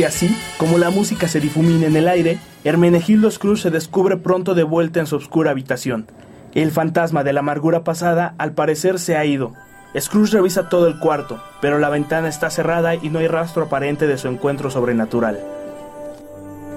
Y 0.05 0.07
así, 0.07 0.37
como 0.59 0.77
la 0.77 0.91
música 0.91 1.29
se 1.29 1.41
difumina 1.41 1.87
en 1.87 1.97
el 1.97 2.09
aire, 2.09 2.39
Hermenegildo 2.63 3.31
Scrooge 3.31 3.63
se 3.63 3.71
descubre 3.71 4.19
pronto 4.19 4.55
de 4.55 4.63
vuelta 4.63 5.01
en 5.01 5.07
su 5.07 5.17
oscura 5.17 5.53
habitación. 5.53 6.09
El 6.53 6.73
fantasma 6.73 7.25
de 7.25 7.33
la 7.33 7.41
amargura 7.41 7.85
pasada 7.85 8.35
al 8.37 8.53
parecer 8.53 8.99
se 8.99 9.17
ha 9.17 9.25
ido. 9.25 9.55
Scrooge 9.99 10.35
revisa 10.35 10.69
todo 10.69 10.89
el 10.89 10.99
cuarto, 10.99 11.43
pero 11.63 11.79
la 11.79 11.89
ventana 11.89 12.29
está 12.29 12.51
cerrada 12.51 12.95
y 12.95 13.09
no 13.09 13.19
hay 13.19 13.29
rastro 13.29 13.63
aparente 13.63 14.07
de 14.07 14.19
su 14.19 14.29
encuentro 14.29 14.71
sobrenatural. 14.71 15.41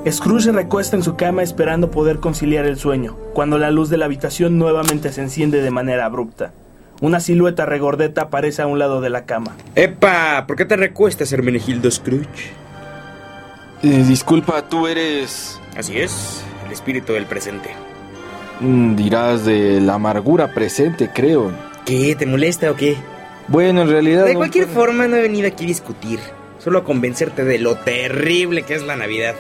Scrooge 0.10 0.44
se 0.44 0.52
recuesta 0.54 0.96
en 0.96 1.04
su 1.04 1.18
cama 1.18 1.44
esperando 1.44 1.92
poder 1.92 2.20
conciliar 2.20 2.66
el 2.66 2.78
sueño, 2.78 3.18
cuando 3.34 3.58
la 3.58 3.72
luz 3.72 3.90
de 3.90 3.98
la 3.98 4.06
habitación 4.06 4.58
nuevamente 4.58 5.12
se 5.12 5.22
enciende 5.22 5.62
de 5.62 5.70
manera 5.70 6.06
abrupta. 6.06 6.54
Una 7.02 7.20
silueta 7.20 7.66
regordeta 7.66 8.22
aparece 8.22 8.62
a 8.62 8.68
un 8.68 8.80
lado 8.80 9.02
de 9.02 9.10
la 9.10 9.26
cama. 9.26 9.54
¡Epa! 9.76 10.46
¿Por 10.48 10.56
qué 10.56 10.63
te 10.63 10.78
recuestas, 10.78 11.34
Hermenegildo 11.34 11.92
Scrooge? 11.92 12.66
Eh, 13.84 14.04
disculpa, 14.08 14.62
tú 14.68 14.88
eres... 14.88 15.60
Así 15.78 15.98
es, 15.98 16.44
el 16.66 16.72
espíritu 16.72 17.13
del 17.13 17.26
presente. 17.26 17.70
mm, 18.60 18.96
dirás 18.96 19.46
de 19.46 19.80
la 19.82 19.96
amargura 19.96 20.54
presente, 20.54 21.10
creo. 21.13 21.52
¿Qué? 21.86 22.16
¿Te 22.16 22.26
molesta 22.26 22.72
o 22.72 22.76
qué? 22.76 22.98
Bueno, 23.48 23.84
en 23.84 23.90
realidad... 23.90 24.26
De 24.26 24.34
no 24.34 24.40
cualquier 24.40 24.66
puedo- 24.68 24.80
forma, 24.86 25.08
no 25.08 25.16
he 25.16 25.22
venido 25.22 25.48
aquí 25.48 25.66
a 25.66 25.68
discutir. 25.68 26.20
Solo 26.60 26.80
a 26.80 26.84
convencerte 26.84 27.44
de 27.46 27.60
lo 27.60 27.76
terrible 27.78 28.63
que 28.63 28.74
es 28.74 28.84
la 28.84 28.96
Navidad. 28.96 29.36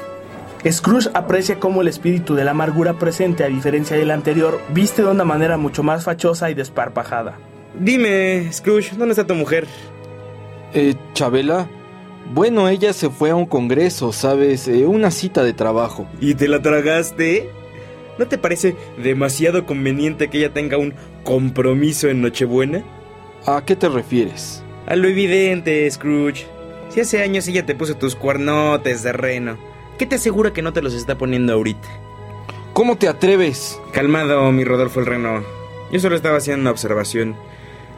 Scrooge 0.69 1.09
aprecia 1.13 1.59
cómo 1.59 1.81
el 1.81 1.87
espíritu 1.87 2.35
de 2.35 2.43
la 2.45 2.51
amargura 2.51 2.93
presente, 2.93 3.43
a 3.43 3.47
diferencia 3.47 3.97
del 3.97 4.11
anterior, 4.11 4.61
viste 4.69 5.01
de 5.01 5.09
una 5.09 5.23
manera 5.23 5.57
mucho 5.57 5.81
más 5.83 6.03
fachosa 6.03 6.49
y 6.49 6.53
desparpajada. 6.53 7.37
Dime, 7.79 8.49
Scrooge, 8.53 8.95
¿dónde 8.97 9.13
está 9.13 9.25
tu 9.25 9.35
mujer? 9.35 9.67
Eh, 10.73 10.95
Chabela. 11.13 11.67
Bueno, 12.33 12.67
ella 12.67 12.91
se 12.91 13.09
fue 13.09 13.29
a 13.29 13.35
un 13.35 13.45
congreso, 13.45 14.11
¿sabes? 14.11 14.67
Eh, 14.67 14.85
una 14.85 15.11
cita 15.11 15.43
de 15.43 15.53
trabajo. 15.53 16.07
¿Y 16.19 16.35
te 16.35 16.47
la 16.47 16.61
tragaste? 16.61 17.49
¿No 18.17 18.27
te 18.27 18.37
parece 18.37 18.75
demasiado 18.97 19.65
conveniente 19.65 20.29
que 20.29 20.39
ella 20.39 20.53
tenga 20.53 20.77
un 20.77 20.93
compromiso 21.23 22.09
en 22.09 22.21
Nochebuena? 22.21 22.83
¿A 23.45 23.63
qué 23.63 23.75
te 23.75 23.87
refieres? 23.87 24.63
A 24.87 24.95
lo 24.95 25.07
evidente, 25.07 25.89
Scrooge. 25.89 26.47
Si 26.89 26.99
hace 26.99 27.21
años 27.21 27.47
ella 27.47 27.65
te 27.65 27.75
puso 27.75 27.95
tus 27.95 28.15
cuernotes 28.15 29.03
de 29.03 29.13
reno, 29.13 29.57
¿qué 29.97 30.05
te 30.05 30.15
asegura 30.15 30.51
que 30.51 30.61
no 30.61 30.73
te 30.73 30.81
los 30.81 30.93
está 30.93 31.17
poniendo 31.17 31.53
ahorita? 31.53 31.87
¿Cómo 32.73 32.97
te 32.97 33.07
atreves? 33.07 33.79
Calmado, 33.93 34.51
mi 34.51 34.63
Rodolfo 34.63 34.99
el 34.99 35.05
Reno. 35.05 35.43
Yo 35.91 35.99
solo 35.99 36.15
estaba 36.15 36.37
haciendo 36.37 36.61
una 36.61 36.71
observación. 36.71 37.35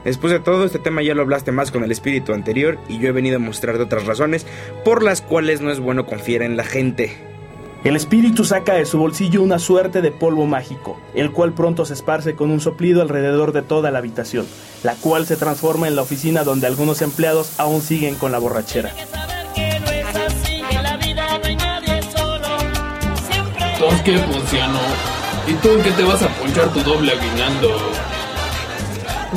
Después 0.03 0.31
de 0.31 0.39
todo, 0.39 0.65
este 0.65 0.79
tema 0.79 1.01
ya 1.01 1.13
lo 1.13 1.21
hablaste 1.21 1.51
más 1.51 1.71
con 1.71 1.83
el 1.83 1.91
espíritu 1.91 2.33
anterior 2.33 2.77
y 2.87 2.99
yo 2.99 3.09
he 3.09 3.11
venido 3.11 3.37
a 3.37 3.39
mostrarte 3.39 3.83
otras 3.83 4.05
razones 4.05 4.45
por 4.85 5.03
las 5.03 5.21
cuales 5.21 5.61
no 5.61 5.71
es 5.71 5.79
bueno 5.79 6.05
confiar 6.05 6.41
en 6.41 6.57
la 6.57 6.63
gente. 6.63 7.17
El 7.83 7.95
espíritu 7.95 8.43
saca 8.43 8.73
de 8.73 8.85
su 8.85 8.97
bolsillo 8.97 9.41
una 9.41 9.57
suerte 9.57 10.01
de 10.01 10.11
polvo 10.11 10.45
mágico, 10.45 10.99
el 11.15 11.31
cual 11.31 11.53
pronto 11.53 11.85
se 11.85 11.93
esparce 11.93 12.35
con 12.35 12.51
un 12.51 12.59
soplido 12.59 13.01
alrededor 13.01 13.53
de 13.53 13.61
toda 13.61 13.89
la 13.89 13.99
habitación, 13.99 14.45
la 14.83 14.95
cual 14.95 15.25
se 15.25 15.37
transforma 15.37 15.87
en 15.87 15.95
la 15.95 16.01
oficina 16.01 16.43
donde 16.43 16.67
algunos 16.67 17.01
empleados 17.01 17.57
aún 17.57 17.81
siguen 17.81 18.15
con 18.15 18.33
la 18.33 18.39
borrachera. 18.39 18.91
Entonces, 23.79 24.01
pues, 24.01 24.01
¿qué 24.01 24.17
funcionó? 24.17 24.79
¿Y 25.47 25.53
tú 25.53 25.69
en 25.69 25.81
qué 25.81 25.91
te 25.91 26.03
vas 26.03 26.21
a 26.21 26.27
ponchar 26.27 26.73
tu 26.73 26.81
doble 26.81 27.13
aguinaldo? 27.13 28.08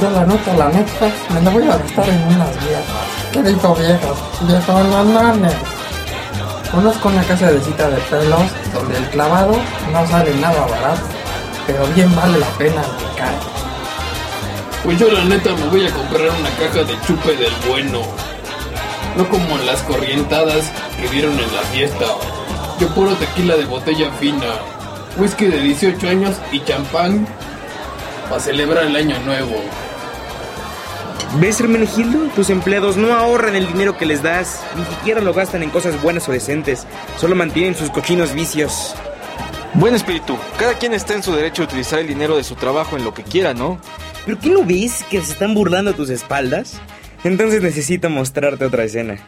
Yo 0.00 0.11
la 0.11 0.24
neta, 0.24 0.55
la 0.57 0.68
neta, 0.68 1.12
me 1.35 1.42
la 1.42 1.50
voy 1.50 1.64
a 1.64 1.76
gastar 1.76 2.09
en 2.09 2.22
unas 2.22 2.50
viejas. 2.64 3.07
¿Qué 3.31 3.42
digo 3.42 3.74
viejas? 3.74 4.16
Viejas 4.40 5.07
manes. 5.07 5.55
Conozco 6.70 7.09
una 7.11 7.22
casa 7.24 7.52
de 7.52 7.61
cita 7.61 7.90
de 7.90 7.98
pelos 7.98 8.40
donde 8.72 8.96
el 8.96 9.05
clavado 9.11 9.55
no 9.92 10.07
sale 10.07 10.35
nada 10.37 10.62
barato, 10.62 11.02
pero 11.66 11.87
bien 11.88 12.14
vale 12.16 12.38
la 12.38 12.48
pena 12.57 12.81
mi 12.81 13.16
cara. 13.18 13.38
Pues 14.83 14.98
yo 14.98 15.11
la 15.11 15.24
neta 15.24 15.50
me 15.55 15.66
voy 15.66 15.87
a 15.87 15.90
comprar 15.90 16.31
una 16.40 16.50
caja 16.59 16.85
de 16.85 16.98
chupe 17.07 17.37
del 17.37 17.52
bueno. 17.68 18.00
No 19.14 19.28
como 19.28 19.59
las 19.59 19.83
corrientadas 19.83 20.72
que 20.98 21.09
dieron 21.09 21.38
en 21.38 21.55
la 21.55 21.61
fiesta. 21.70 22.07
Yo 22.81 22.88
puro 22.94 23.14
tequila 23.16 23.57
de 23.57 23.66
botella 23.66 24.11
fina, 24.12 24.55
whisky 25.18 25.44
de 25.44 25.61
18 25.61 26.09
años 26.09 26.37
y 26.50 26.61
champán 26.61 27.28
para 28.33 28.45
celebrar 28.45 28.85
el 28.87 28.97
año 28.97 29.18
nuevo. 29.27 29.62
¿Ves, 31.38 31.61
Hermenegildo? 31.61 32.29
Tus 32.35 32.49
empleados 32.49 32.97
no 32.97 33.12
ahorran 33.12 33.55
el 33.55 33.66
dinero 33.66 33.99
que 33.99 34.07
les 34.07 34.23
das, 34.23 34.62
ni 34.75 34.87
siquiera 34.87 35.21
lo 35.21 35.35
gastan 35.35 35.62
en 35.62 35.68
cosas 35.68 36.01
buenas 36.01 36.27
o 36.31 36.33
decentes, 36.33 36.87
solo 37.18 37.35
mantienen 37.35 37.75
sus 37.75 37.90
cochinos 37.90 38.33
vicios. 38.33 38.95
Buen 39.75 39.95
espíritu, 39.95 40.38
cada 40.57 40.79
quien 40.79 40.95
está 40.95 41.12
en 41.12 41.23
su 41.23 41.35
derecho 41.35 41.61
de 41.61 41.68
utilizar 41.68 41.99
el 41.99 42.07
dinero 42.07 42.38
de 42.38 42.42
su 42.42 42.55
trabajo 42.55 42.97
en 42.97 43.05
lo 43.05 43.12
que 43.12 43.23
quiera, 43.23 43.53
¿no? 43.53 43.79
¿Pero 44.25 44.38
qué 44.40 44.49
no 44.49 44.64
ves 44.64 45.05
que 45.11 45.21
se 45.21 45.33
están 45.33 45.53
burlando 45.53 45.90
a 45.90 45.95
tus 45.95 46.09
espaldas? 46.09 46.81
Entonces 47.25 47.61
necesito 47.61 48.09
mostrarte 48.09 48.64
otra 48.64 48.85
escena. 48.85 49.18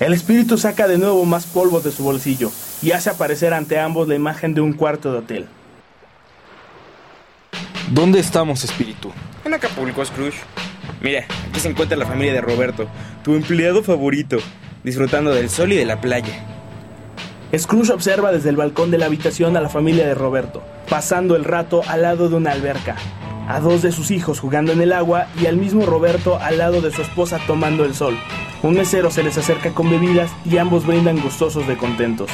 El 0.00 0.14
espíritu 0.14 0.58
saca 0.58 0.88
de 0.88 0.98
nuevo 0.98 1.24
más 1.24 1.46
polvos 1.46 1.84
de 1.84 1.92
su 1.92 2.02
bolsillo 2.02 2.50
y 2.82 2.90
hace 2.90 3.08
aparecer 3.08 3.54
ante 3.54 3.78
ambos 3.78 4.08
la 4.08 4.16
imagen 4.16 4.52
de 4.52 4.62
un 4.62 4.72
cuarto 4.72 5.12
de 5.12 5.18
hotel. 5.18 5.48
¿Dónde 7.90 8.20
estamos, 8.20 8.64
espíritu? 8.64 9.10
En 9.46 9.54
Acapulco, 9.54 10.04
Scrooge. 10.04 10.38
Mira, 11.00 11.24
aquí 11.48 11.58
se 11.58 11.70
encuentra 11.70 11.96
la 11.96 12.04
familia 12.04 12.34
de 12.34 12.42
Roberto, 12.42 12.86
tu 13.24 13.34
empleado 13.34 13.82
favorito, 13.82 14.36
disfrutando 14.84 15.32
del 15.32 15.48
sol 15.48 15.72
y 15.72 15.76
de 15.76 15.86
la 15.86 15.98
playa. 15.98 16.44
Scrooge 17.56 17.92
observa 17.92 18.30
desde 18.30 18.50
el 18.50 18.56
balcón 18.56 18.90
de 18.90 18.98
la 18.98 19.06
habitación 19.06 19.56
a 19.56 19.62
la 19.62 19.70
familia 19.70 20.06
de 20.06 20.14
Roberto, 20.14 20.62
pasando 20.90 21.34
el 21.34 21.44
rato 21.44 21.80
al 21.88 22.02
lado 22.02 22.28
de 22.28 22.36
una 22.36 22.52
alberca, 22.52 22.96
a 23.48 23.58
dos 23.58 23.80
de 23.80 23.90
sus 23.90 24.10
hijos 24.10 24.38
jugando 24.38 24.72
en 24.72 24.82
el 24.82 24.92
agua 24.92 25.28
y 25.40 25.46
al 25.46 25.56
mismo 25.56 25.86
Roberto 25.86 26.38
al 26.42 26.58
lado 26.58 26.82
de 26.82 26.90
su 26.90 27.00
esposa 27.00 27.40
tomando 27.46 27.86
el 27.86 27.94
sol. 27.94 28.18
Un 28.62 28.74
mesero 28.74 29.10
se 29.10 29.22
les 29.22 29.38
acerca 29.38 29.72
con 29.72 29.88
bebidas 29.88 30.30
y 30.44 30.58
ambos 30.58 30.84
brindan 30.84 31.22
gustosos 31.22 31.66
de 31.66 31.78
contentos. 31.78 32.28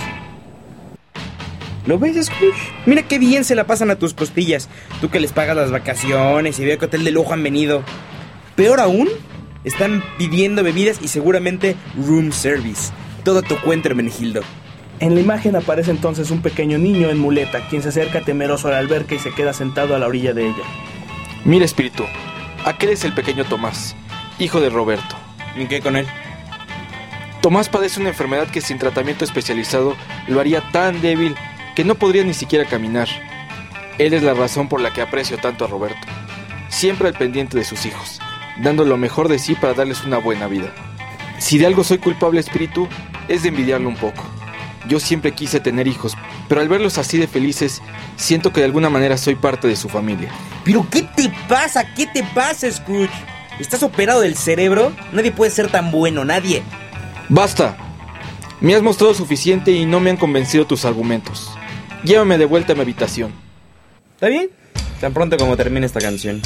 ¿Lo 1.87 1.99
ves, 1.99 2.27
Scrooge? 2.27 2.73
Mira 2.87 3.03
qué 3.03 3.19
bien 3.19 3.45
se 3.45 3.55
la 3.55 3.67
pasan 3.67 3.91
a 3.91 3.97
tus 3.97 4.15
costillas. 4.15 4.69
Tú 5.01 5.11
que 5.11 5.21
les 5.21 5.33
pagas 5.33 5.57
las 5.57 5.71
vacaciones 5.71 6.59
y 6.59 6.65
ve 6.65 6.75
a 6.75 6.77
qué 6.79 6.87
hotel 6.87 7.05
de 7.05 7.11
lujo 7.11 7.35
han 7.35 7.43
venido. 7.43 7.83
Peor 8.57 8.81
aún, 8.81 9.09
están 9.65 10.03
pidiendo 10.17 10.63
bebidas 10.63 11.01
y 11.03 11.09
seguramente 11.09 11.77
room 11.97 12.33
service. 12.33 12.93
Todo 13.23 13.43
tu 13.43 13.57
cuento, 13.61 13.89
Hermenegildo. 13.89 14.43
En 15.01 15.15
la 15.15 15.21
imagen 15.21 15.57
aparece 15.57 15.91
entonces 15.91 16.31
un 16.31 16.41
pequeño 16.41 16.79
niño 16.79 17.11
en 17.11 17.19
muleta, 17.19 17.67
quien 17.69 17.83
se 17.83 17.89
acerca 17.89 18.21
temeroso 18.21 18.69
a 18.69 18.73
la 18.73 18.79
alberca 18.79 19.15
y 19.15 19.19
se 19.19 19.33
queda 19.33 19.53
sentado 19.53 19.95
a 19.95 19.99
la 19.99 20.07
orilla 20.07 20.33
de 20.33 20.47
ella. 20.47 20.65
Mira, 21.45 21.65
espíritu, 21.65 22.05
aquel 22.65 22.91
es 22.91 23.05
el 23.05 23.13
pequeño 23.13 23.45
Tomás, 23.45 23.97
hijo 24.39 24.61
de 24.61 24.71
Roberto. 24.71 25.17
¿Y 25.57 25.67
qué 25.67 25.81
con 25.81 25.97
él? 25.97 26.07
Tomás 27.43 27.69
padece 27.69 28.01
una 28.01 28.11
enfermedad 28.11 28.49
que 28.49 28.61
sin 28.61 28.79
tratamiento 28.79 29.25
especializado 29.25 29.97
lo 30.29 30.41
haría 30.41 30.63
tan 30.71 31.03
débil 31.03 31.35
que 31.75 31.85
no 31.85 31.95
podría 31.95 32.25
ni 32.25 32.35
siquiera 32.35 32.65
caminar. 32.65 33.09
Él 33.99 34.15
es 34.15 34.23
la 34.23 34.35
razón 34.35 34.69
por 34.69 34.81
la 34.81 34.93
que 34.93 35.03
aprecio 35.03 35.39
tanto 35.39 35.65
a 35.65 35.69
Roberto. 35.69 36.07
Siempre 36.69 37.09
al 37.09 37.15
pendiente 37.15 37.57
de 37.57 37.65
sus 37.65 37.87
hijos, 37.87 38.21
dando 38.61 38.85
lo 38.85 38.97
mejor 38.97 39.29
de 39.29 39.39
sí 39.39 39.55
para 39.55 39.75
darles 39.75 40.05
una 40.05 40.19
buena 40.19 40.47
vida. 40.47 40.73
Si 41.39 41.59
de 41.59 41.67
algo 41.67 41.85
soy 41.85 41.99
culpable, 41.99 42.41
espíritu, 42.41 42.89
es 43.29 43.43
de 43.43 43.51
envidiarlo 43.51 43.89
un 43.89 43.97
poco. 43.97 44.25
Yo 44.89 45.01
siempre 45.01 45.33
quise 45.33 45.61
tener 45.61 45.87
hijos, 45.87 46.17
pero 46.49 46.61
al 46.61 46.69
verlos 46.69 46.99
así 46.99 47.19
de 47.19 47.27
felices, 47.27 47.81
siento 48.17 48.53
que 48.53 48.61
de 48.61 48.67
alguna 48.67 48.91
manera 48.91 49.17
soy 49.17 49.35
parte 49.35 49.67
de 49.67 49.77
su 49.77 49.89
familia. 49.89 50.31
¿Pero 50.65 50.87
qué 50.91 51.03
te 51.03 51.33
pasa? 51.49 51.95
¿Qué 51.95 52.07
te 52.07 52.23
pasa, 52.23 52.71
Scrooge? 52.71 53.11
¿Estás 53.59 53.83
operado 53.83 54.21
del 54.21 54.37
cerebro? 54.37 54.93
Nadie 55.13 55.33
puede 55.33 55.51
ser 55.51 55.71
tan 55.71 55.91
bueno, 55.91 56.25
nadie. 56.25 56.63
Basta. 57.29 57.77
Me 58.61 58.75
has 58.75 58.83
mostrado 58.83 59.15
suficiente 59.15 59.73
y 59.73 59.87
no 59.87 60.01
me 60.01 60.11
han 60.11 60.17
convencido 60.17 60.67
tus 60.67 60.85
argumentos. 60.85 61.51
Llévame 62.05 62.37
de 62.37 62.45
vuelta 62.45 62.75
a 62.75 62.77
mi 62.77 62.83
habitación. 62.83 63.33
¿Está 64.15 64.29
bien? 64.29 64.51
Tan 65.01 65.15
pronto 65.15 65.39
como 65.39 65.57
termine 65.57 65.87
esta 65.87 66.01
canción. 66.01 66.43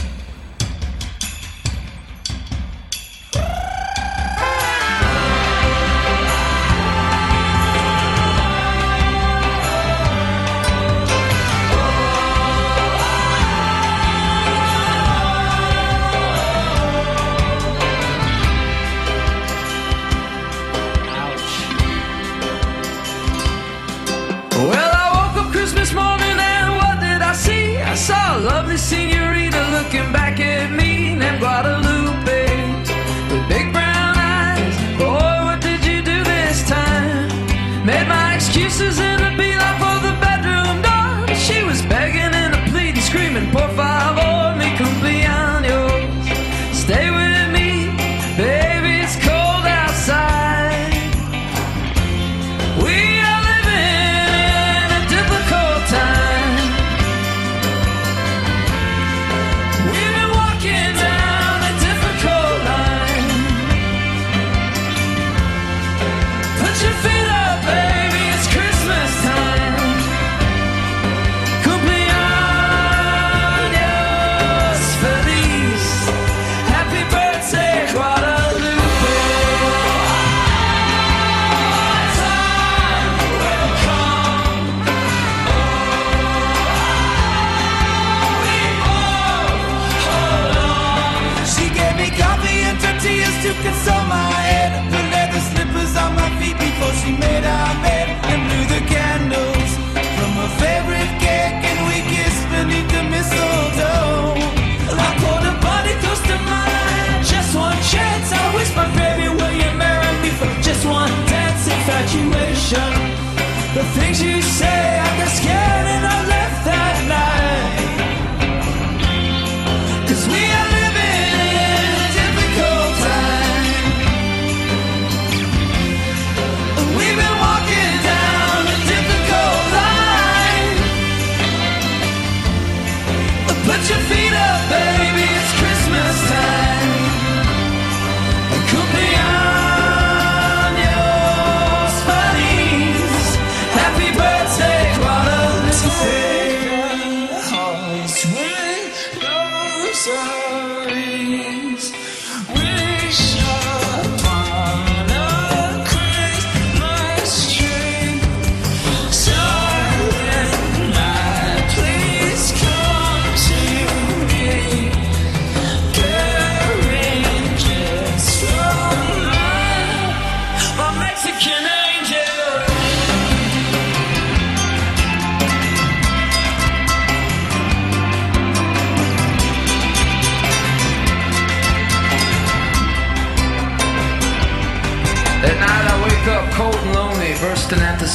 Things 113.99 114.28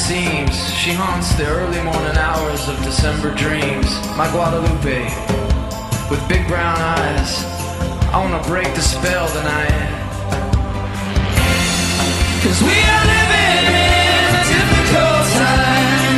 seams. 0.08 0.56
She 0.74 0.92
haunts 0.92 1.34
the 1.36 1.46
early 1.46 1.80
morning 1.82 2.16
hours 2.18 2.68
of 2.68 2.76
December 2.84 3.30
dreams. 3.34 3.88
My 4.18 4.28
Guadalupe, 4.32 5.08
with 6.10 6.20
big 6.28 6.46
brown 6.46 6.76
eyes. 6.76 7.30
I 8.12 8.20
wanna 8.20 8.42
break 8.44 8.68
the 8.74 8.82
spell 8.82 9.26
tonight. 9.38 9.88
Cause 12.44 12.60
we 12.68 12.76
are 12.94 13.04
living 13.14 13.64
in 13.80 14.28
a 14.40 14.44
difficult 14.52 15.24
time. 15.40 16.16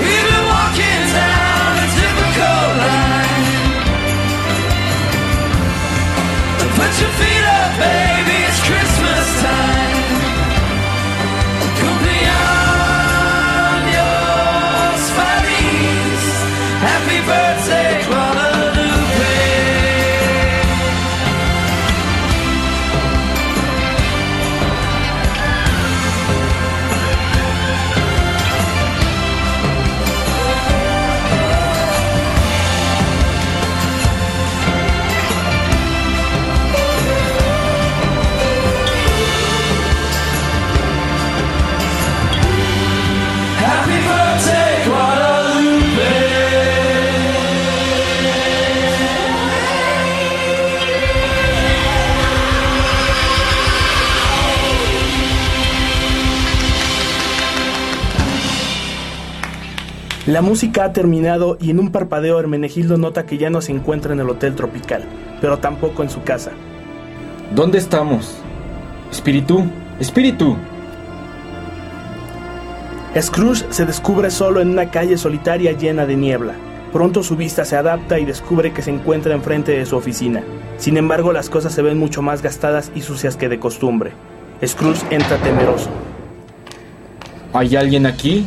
We've 0.00 0.26
been 0.32 0.46
walking 0.54 1.02
down 1.20 1.72
a 1.84 1.88
difficult 2.00 2.72
line. 2.84 3.44
Put 6.78 6.92
your 7.02 7.12
feet 7.20 7.44
up, 7.58 7.70
baby, 7.84 8.09
La 60.30 60.42
música 60.42 60.84
ha 60.84 60.92
terminado 60.92 61.58
y 61.60 61.70
en 61.70 61.80
un 61.80 61.90
parpadeo 61.90 62.38
Hermenegildo 62.38 62.96
nota 62.96 63.26
que 63.26 63.36
ya 63.36 63.50
no 63.50 63.60
se 63.60 63.72
encuentra 63.72 64.12
en 64.12 64.20
el 64.20 64.30
Hotel 64.30 64.54
Tropical, 64.54 65.02
pero 65.40 65.58
tampoco 65.58 66.04
en 66.04 66.08
su 66.08 66.22
casa. 66.22 66.52
¿Dónde 67.52 67.78
estamos? 67.78 68.36
Espíritu, 69.10 69.64
espíritu. 69.98 70.56
Scrooge 73.20 73.64
se 73.70 73.84
descubre 73.86 74.30
solo 74.30 74.60
en 74.60 74.70
una 74.70 74.92
calle 74.92 75.18
solitaria 75.18 75.72
llena 75.72 76.06
de 76.06 76.14
niebla. 76.14 76.54
Pronto 76.92 77.24
su 77.24 77.34
vista 77.34 77.64
se 77.64 77.74
adapta 77.74 78.20
y 78.20 78.24
descubre 78.24 78.72
que 78.72 78.82
se 78.82 78.92
encuentra 78.92 79.34
enfrente 79.34 79.72
de 79.72 79.84
su 79.84 79.96
oficina. 79.96 80.44
Sin 80.78 80.96
embargo, 80.96 81.32
las 81.32 81.50
cosas 81.50 81.72
se 81.72 81.82
ven 81.82 81.98
mucho 81.98 82.22
más 82.22 82.40
gastadas 82.40 82.92
y 82.94 83.00
sucias 83.00 83.34
que 83.34 83.48
de 83.48 83.58
costumbre. 83.58 84.12
Scrooge 84.64 85.02
entra 85.10 85.38
temeroso. 85.38 85.90
¿Hay 87.52 87.74
alguien 87.74 88.06
aquí? 88.06 88.46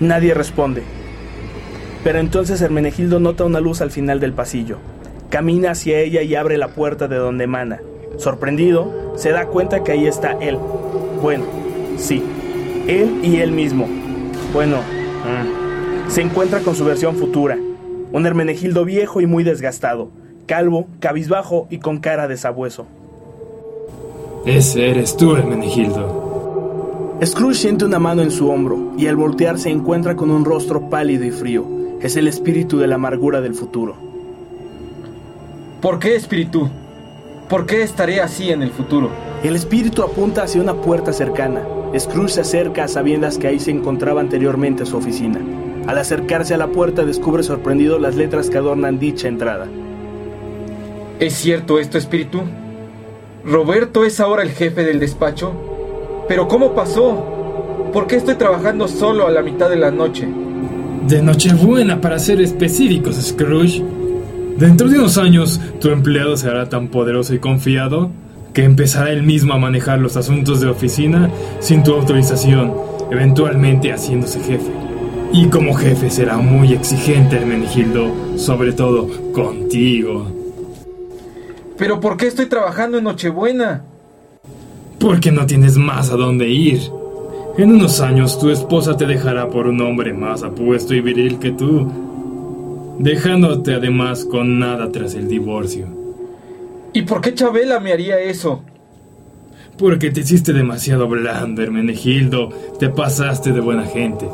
Nadie 0.00 0.34
responde. 0.34 0.82
Pero 2.02 2.18
entonces 2.18 2.60
Hermenegildo 2.60 3.20
nota 3.20 3.44
una 3.44 3.60
luz 3.60 3.80
al 3.80 3.90
final 3.90 4.20
del 4.20 4.32
pasillo. 4.32 4.78
Camina 5.30 5.70
hacia 5.70 5.98
ella 5.98 6.22
y 6.22 6.34
abre 6.34 6.58
la 6.58 6.68
puerta 6.68 7.08
de 7.08 7.16
donde 7.16 7.44
emana. 7.44 7.80
Sorprendido, 8.18 9.14
se 9.16 9.30
da 9.30 9.46
cuenta 9.46 9.82
que 9.82 9.92
ahí 9.92 10.06
está 10.06 10.32
él. 10.40 10.58
Bueno, 11.22 11.44
sí, 11.96 12.22
él 12.86 13.20
y 13.22 13.36
él 13.36 13.52
mismo. 13.52 13.88
Bueno, 14.52 14.78
mm, 14.78 16.10
se 16.10 16.20
encuentra 16.20 16.60
con 16.60 16.74
su 16.74 16.84
versión 16.84 17.16
futura. 17.16 17.58
Un 18.12 18.26
Hermenegildo 18.26 18.84
viejo 18.84 19.20
y 19.20 19.26
muy 19.26 19.42
desgastado, 19.42 20.10
calvo, 20.46 20.86
cabizbajo 21.00 21.66
y 21.70 21.78
con 21.78 21.98
cara 21.98 22.28
de 22.28 22.36
sabueso. 22.36 22.86
Ese 24.46 24.90
eres 24.90 25.16
tú, 25.16 25.34
Hermenegildo. 25.34 26.23
Scrooge 27.22 27.54
siente 27.54 27.84
una 27.84 28.00
mano 28.00 28.22
en 28.22 28.32
su 28.32 28.48
hombro 28.50 28.92
y 28.98 29.06
al 29.06 29.14
voltear 29.14 29.58
se 29.58 29.70
encuentra 29.70 30.16
con 30.16 30.30
un 30.30 30.44
rostro 30.44 30.90
pálido 30.90 31.24
y 31.24 31.30
frío. 31.30 31.64
Es 32.00 32.16
el 32.16 32.26
espíritu 32.26 32.78
de 32.78 32.88
la 32.88 32.96
amargura 32.96 33.40
del 33.40 33.54
futuro. 33.54 33.94
¿Por 35.80 36.00
qué, 36.00 36.16
espíritu? 36.16 36.68
¿Por 37.48 37.66
qué 37.66 37.82
estaré 37.82 38.20
así 38.20 38.50
en 38.50 38.62
el 38.62 38.70
futuro? 38.70 39.10
El 39.44 39.54
espíritu 39.54 40.02
apunta 40.02 40.42
hacia 40.42 40.60
una 40.60 40.74
puerta 40.74 41.12
cercana. 41.12 41.62
Scrooge 41.96 42.32
se 42.32 42.40
acerca 42.40 42.84
a 42.84 42.88
sabiendas 42.88 43.38
que 43.38 43.46
ahí 43.46 43.60
se 43.60 43.70
encontraba 43.70 44.20
anteriormente 44.20 44.84
su 44.84 44.96
oficina. 44.96 45.40
Al 45.86 45.98
acercarse 45.98 46.54
a 46.54 46.58
la 46.58 46.68
puerta 46.68 47.04
descubre 47.04 47.44
sorprendido 47.44 47.98
las 47.98 48.16
letras 48.16 48.50
que 48.50 48.58
adornan 48.58 48.98
dicha 48.98 49.28
entrada. 49.28 49.68
¿Es 51.20 51.34
cierto 51.34 51.78
esto, 51.78 51.96
espíritu? 51.96 52.42
¿Roberto 53.44 54.04
es 54.04 54.18
ahora 54.18 54.42
el 54.42 54.50
jefe 54.50 54.82
del 54.82 54.98
despacho? 54.98 55.73
¿Pero 56.28 56.48
cómo 56.48 56.74
pasó? 56.74 57.90
¿Por 57.92 58.06
qué 58.06 58.16
estoy 58.16 58.36
trabajando 58.36 58.88
solo 58.88 59.26
a 59.26 59.30
la 59.30 59.42
mitad 59.42 59.68
de 59.68 59.76
la 59.76 59.90
noche? 59.90 60.26
De 61.06 61.20
Nochebuena, 61.20 62.00
para 62.00 62.18
ser 62.18 62.40
específicos, 62.40 63.16
Scrooge. 63.16 63.84
Dentro 64.56 64.88
de 64.88 64.98
unos 64.98 65.18
años, 65.18 65.60
tu 65.80 65.90
empleado 65.90 66.36
se 66.36 66.48
hará 66.48 66.68
tan 66.68 66.88
poderoso 66.88 67.34
y 67.34 67.38
confiado 67.40 68.10
que 68.54 68.64
empezará 68.64 69.10
él 69.10 69.22
mismo 69.22 69.52
a 69.52 69.58
manejar 69.58 69.98
los 69.98 70.16
asuntos 70.16 70.60
de 70.60 70.68
oficina 70.68 71.30
sin 71.60 71.82
tu 71.82 71.92
autorización, 71.92 72.72
eventualmente 73.10 73.92
haciéndose 73.92 74.40
jefe. 74.40 74.72
Y 75.32 75.48
como 75.48 75.74
jefe 75.74 76.08
será 76.08 76.38
muy 76.38 76.72
exigente, 76.72 77.36
Hermenegildo, 77.36 78.38
sobre 78.38 78.72
todo 78.72 79.08
contigo. 79.32 80.26
¿Pero 81.76 82.00
por 82.00 82.16
qué 82.16 82.28
estoy 82.28 82.46
trabajando 82.46 82.98
en 82.98 83.04
Nochebuena? 83.04 83.84
Porque 84.98 85.32
no 85.32 85.46
tienes 85.46 85.76
más 85.76 86.10
a 86.10 86.16
dónde 86.16 86.48
ir. 86.48 86.80
En 87.56 87.72
unos 87.72 88.00
años 88.00 88.38
tu 88.38 88.50
esposa 88.50 88.96
te 88.96 89.06
dejará 89.06 89.48
por 89.48 89.66
un 89.66 89.80
hombre 89.80 90.12
más 90.12 90.42
apuesto 90.42 90.94
y 90.94 91.00
viril 91.00 91.38
que 91.38 91.52
tú, 91.52 91.88
dejándote 92.98 93.74
además 93.74 94.24
con 94.24 94.58
nada 94.58 94.90
tras 94.90 95.14
el 95.14 95.28
divorcio. 95.28 95.86
¿Y 96.92 97.02
por 97.02 97.20
qué 97.20 97.34
Chabela 97.34 97.80
me 97.80 97.92
haría 97.92 98.18
eso? 98.20 98.62
Porque 99.76 100.10
te 100.10 100.20
hiciste 100.20 100.52
demasiado 100.52 101.08
blando, 101.08 101.62
Hermenegildo. 101.62 102.50
Te 102.78 102.88
pasaste 102.88 103.52
de 103.52 103.60
buena 103.60 103.84
gente. 103.84 104.28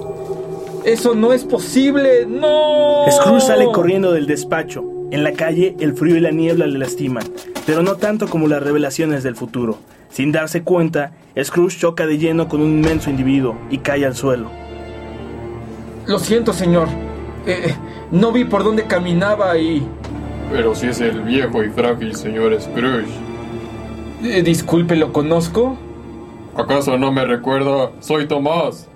Eso 0.84 1.14
no 1.14 1.32
es 1.32 1.44
posible, 1.44 2.26
no. 2.26 3.04
Scrooge 3.10 3.40
sale 3.40 3.66
corriendo 3.66 4.12
del 4.12 4.26
despacho. 4.26 4.84
En 5.10 5.24
la 5.24 5.32
calle, 5.32 5.76
el 5.80 5.94
frío 5.94 6.16
y 6.16 6.20
la 6.20 6.30
niebla 6.30 6.66
le 6.66 6.78
lastiman, 6.78 7.24
pero 7.66 7.82
no 7.82 7.96
tanto 7.96 8.28
como 8.28 8.46
las 8.46 8.62
revelaciones 8.62 9.22
del 9.22 9.34
futuro. 9.34 9.78
Sin 10.10 10.32
darse 10.32 10.62
cuenta, 10.62 11.12
Scrooge 11.40 11.78
choca 11.78 12.06
de 12.06 12.18
lleno 12.18 12.48
con 12.48 12.60
un 12.60 12.70
inmenso 12.70 13.10
individuo 13.10 13.56
y 13.70 13.78
cae 13.78 14.04
al 14.04 14.16
suelo. 14.16 14.50
Lo 16.06 16.18
siento, 16.18 16.52
señor. 16.52 16.88
Eh, 17.46 17.74
no 18.10 18.32
vi 18.32 18.44
por 18.44 18.64
dónde 18.64 18.84
caminaba 18.84 19.56
y... 19.56 19.86
Pero 20.52 20.74
si 20.74 20.88
es 20.88 21.00
el 21.00 21.22
viejo 21.22 21.62
y 21.62 21.70
frágil 21.70 22.14
señor 22.16 22.60
Scrooge. 22.60 23.08
Eh, 24.24 24.42
disculpe, 24.42 24.96
¿lo 24.96 25.12
conozco? 25.12 25.78
¿Acaso 26.56 26.98
no 26.98 27.12
me 27.12 27.24
recuerda? 27.24 27.92
Soy 28.00 28.26
Tomás. 28.26 28.88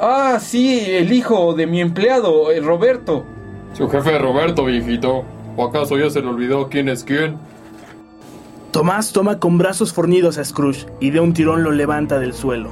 Ah, 0.00 0.38
sí, 0.40 0.80
el 0.86 1.12
hijo 1.12 1.54
de 1.54 1.66
mi 1.66 1.80
empleado, 1.80 2.50
eh, 2.50 2.60
Roberto. 2.60 3.24
Su 3.74 3.88
jefe 3.88 4.18
Roberto, 4.18 4.64
viejito. 4.64 5.24
¿O 5.56 5.66
acaso 5.66 5.98
ya 5.98 6.08
se 6.08 6.22
le 6.22 6.28
olvidó 6.28 6.68
quién 6.68 6.88
es 6.88 7.04
quién? 7.04 7.36
Tomás 8.72 9.12
toma 9.12 9.38
con 9.38 9.58
brazos 9.58 9.92
fornidos 9.92 10.38
a 10.38 10.44
Scrooge 10.44 10.86
y 10.98 11.10
de 11.10 11.20
un 11.20 11.34
tirón 11.34 11.62
lo 11.62 11.72
levanta 11.72 12.18
del 12.18 12.32
suelo. 12.32 12.70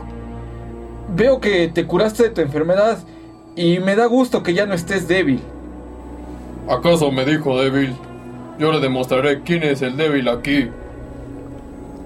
Veo 1.14 1.40
que 1.40 1.68
te 1.68 1.86
curaste 1.86 2.22
de 2.22 2.30
tu 2.30 2.40
enfermedad 2.40 2.98
y 3.54 3.80
me 3.80 3.96
da 3.96 4.06
gusto 4.06 4.42
que 4.42 4.54
ya 4.54 4.64
no 4.64 4.72
estés 4.72 5.06
débil. 5.08 5.40
¿Acaso 6.70 7.12
me 7.12 7.26
dijo 7.26 7.60
débil? 7.60 7.94
Yo 8.58 8.72
le 8.72 8.80
demostraré 8.80 9.42
quién 9.42 9.62
es 9.62 9.82
el 9.82 9.98
débil 9.98 10.28
aquí. 10.28 10.70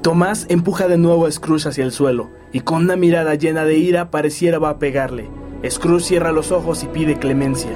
Tomás 0.02 0.46
empuja 0.48 0.88
de 0.88 0.98
nuevo 0.98 1.26
a 1.26 1.30
Scrooge 1.30 1.68
hacia 1.68 1.84
el 1.84 1.92
suelo 1.92 2.30
y 2.52 2.60
con 2.60 2.82
una 2.82 2.96
mirada 2.96 3.36
llena 3.36 3.64
de 3.64 3.78
ira 3.78 4.10
pareciera 4.10 4.58
va 4.58 4.70
a 4.70 4.78
pegarle. 4.78 5.30
Scrooge 5.70 6.04
cierra 6.04 6.32
los 6.32 6.50
ojos 6.50 6.82
y 6.82 6.88
pide 6.88 7.16
clemencia. 7.20 7.70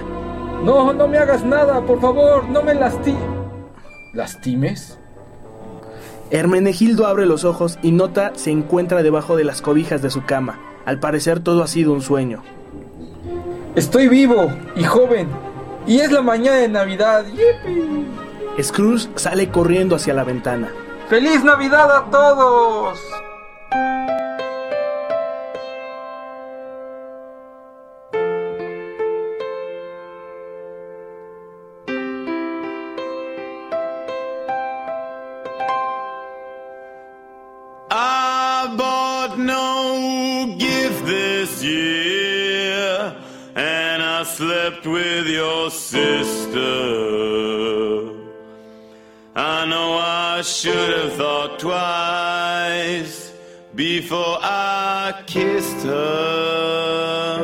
No, 0.65 0.93
no 0.93 1.07
me 1.07 1.19
hagas 1.19 1.45
nada, 1.45 1.81
por 1.83 2.01
favor, 2.01 2.49
no 2.49 2.63
me 2.65 2.75
lastimes. 2.75 3.23
¿Lastimes? 4.15 4.99
Hermenegildo 6.31 7.07
abre 7.07 7.27
los 7.27 7.45
ojos 7.45 7.79
y 7.83 7.93
nota 7.93 8.33
se 8.35 8.51
encuentra 8.51 9.03
debajo 9.03 9.37
de 9.37 9.45
las 9.45 9.63
cobijas 9.63 10.03
de 10.03 10.11
su 10.11 10.25
cama. 10.25 10.59
Al 10.85 11.01
parecer 11.01 11.41
todo 11.41 11.63
ha 11.63 11.67
sido 11.67 11.93
un 11.93 12.03
sueño. 12.03 12.43
Estoy 13.75 14.09
vivo 14.09 14.51
y 14.77 14.85
joven. 14.85 15.29
Y 15.87 16.01
es 16.01 16.13
la 16.13 16.21
mañana 16.21 16.57
de 16.57 16.69
Navidad. 16.69 17.25
¡Yipi! 17.27 18.63
Scrooge 18.63 19.09
sale 19.15 19.49
corriendo 19.51 19.97
hacia 19.97 20.15
la 20.15 20.25
ventana. 20.25 20.69
¡Feliz 21.09 21.43
Navidad 21.43 21.91
a 21.91 22.11
todos! 22.11 22.99
before 53.79 54.39
I 54.43 55.23
kissed 55.27 55.85
her. 55.87 57.39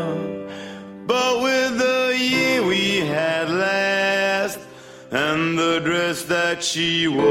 But 1.07 1.41
with 1.41 1.79
the 1.79 2.17
year 2.19 2.67
we 2.67 3.07
had 3.07 3.49
last 3.49 4.59
and 5.13 5.57
the 5.57 5.79
dress 5.79 6.25
that 6.25 6.65
she 6.65 7.07
wore, 7.07 7.31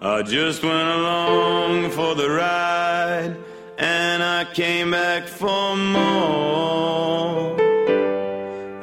I 0.00 0.22
just 0.22 0.62
went 0.62 0.88
along 1.00 1.90
for 1.90 2.14
the 2.14 2.30
ride 2.30 3.36
and 3.76 4.22
I 4.22 4.44
came 4.54 4.92
back 4.92 5.26
for 5.26 5.76
more. 5.76 7.60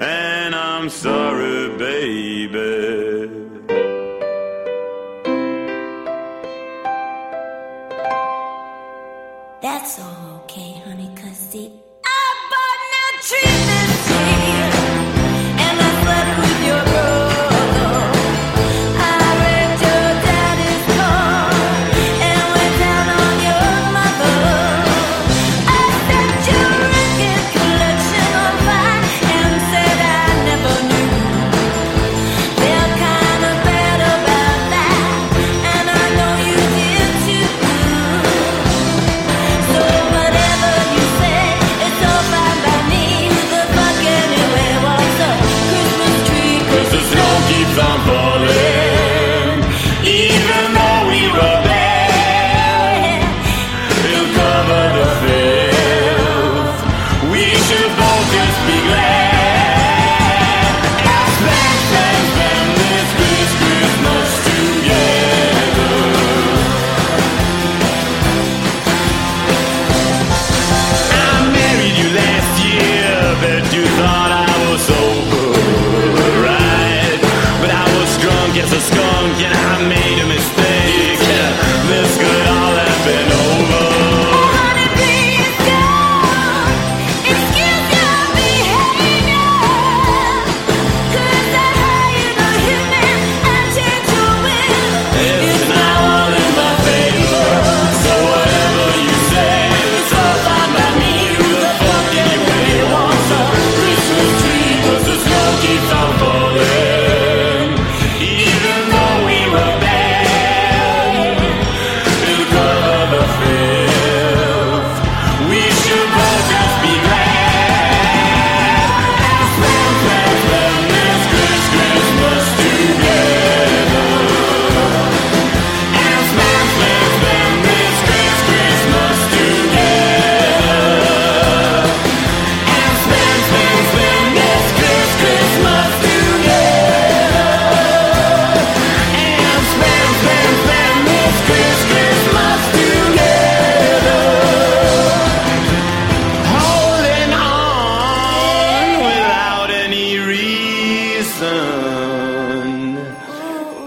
And 0.01 0.53
I'm 0.53 0.89
sorry, 0.89 1.69
babe. 1.77 2.48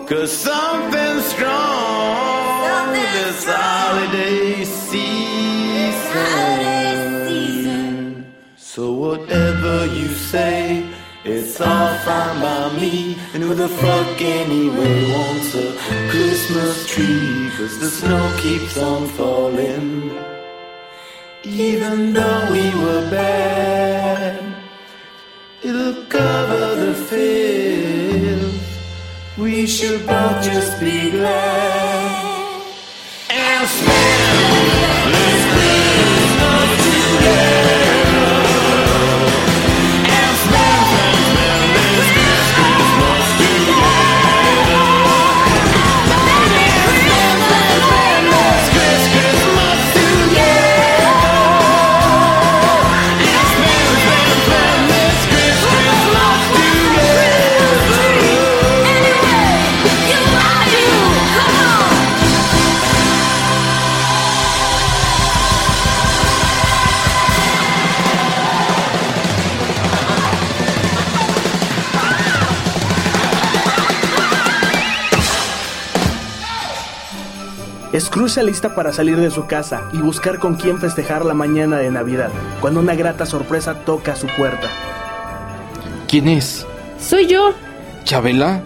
Cause 0.06 0.32
something 0.32 1.20
strong 1.20 2.32
something 2.66 3.02
this 3.14 3.36
strong. 3.40 3.56
holiday 3.56 4.64
season. 4.64 5.12
So 8.56 8.92
whatever 8.92 9.86
you 9.86 10.08
say, 10.08 10.84
it's 11.24 11.60
all 11.60 11.94
fine 12.06 12.40
by 12.40 12.76
me. 12.80 13.16
And 13.32 13.42
who 13.44 13.54
the 13.54 13.68
fuck 13.68 14.20
anyway 14.20 15.12
wants 15.12 15.54
a 15.54 15.72
Christmas 16.10 16.86
tree? 16.92 17.50
Cause 17.56 17.78
the 17.78 17.90
snow 17.98 18.24
keeps 18.38 18.76
on 18.78 19.06
falling. 19.08 20.10
Even 21.44 22.12
though 22.12 22.48
we 22.50 22.64
were 22.82 23.10
bad, 23.10 24.42
it'll 25.62 26.04
cover 26.06 26.74
the 26.84 26.94
fear. 27.08 27.71
We 29.42 29.66
should 29.66 30.06
both 30.06 30.44
just 30.44 30.78
be 30.78 31.10
glad 31.10 32.62
and 33.28 33.68
smile. 33.68 35.21
Scrooge 77.98 78.30
se 78.34 78.42
lista 78.42 78.74
para 78.74 78.92
salir 78.92 79.18
de 79.18 79.30
su 79.30 79.46
casa 79.46 79.82
y 79.92 79.98
buscar 79.98 80.38
con 80.38 80.54
quién 80.54 80.78
festejar 80.78 81.26
la 81.26 81.34
mañana 81.34 81.76
de 81.78 81.90
Navidad, 81.90 82.30
cuando 82.60 82.80
una 82.80 82.94
grata 82.94 83.26
sorpresa 83.26 83.74
toca 83.84 84.12
a 84.12 84.16
su 84.16 84.26
puerta. 84.28 84.68
¿Quién 86.08 86.28
es? 86.28 86.66
Soy 86.98 87.26
yo. 87.26 87.52
Chabela, 88.04 88.62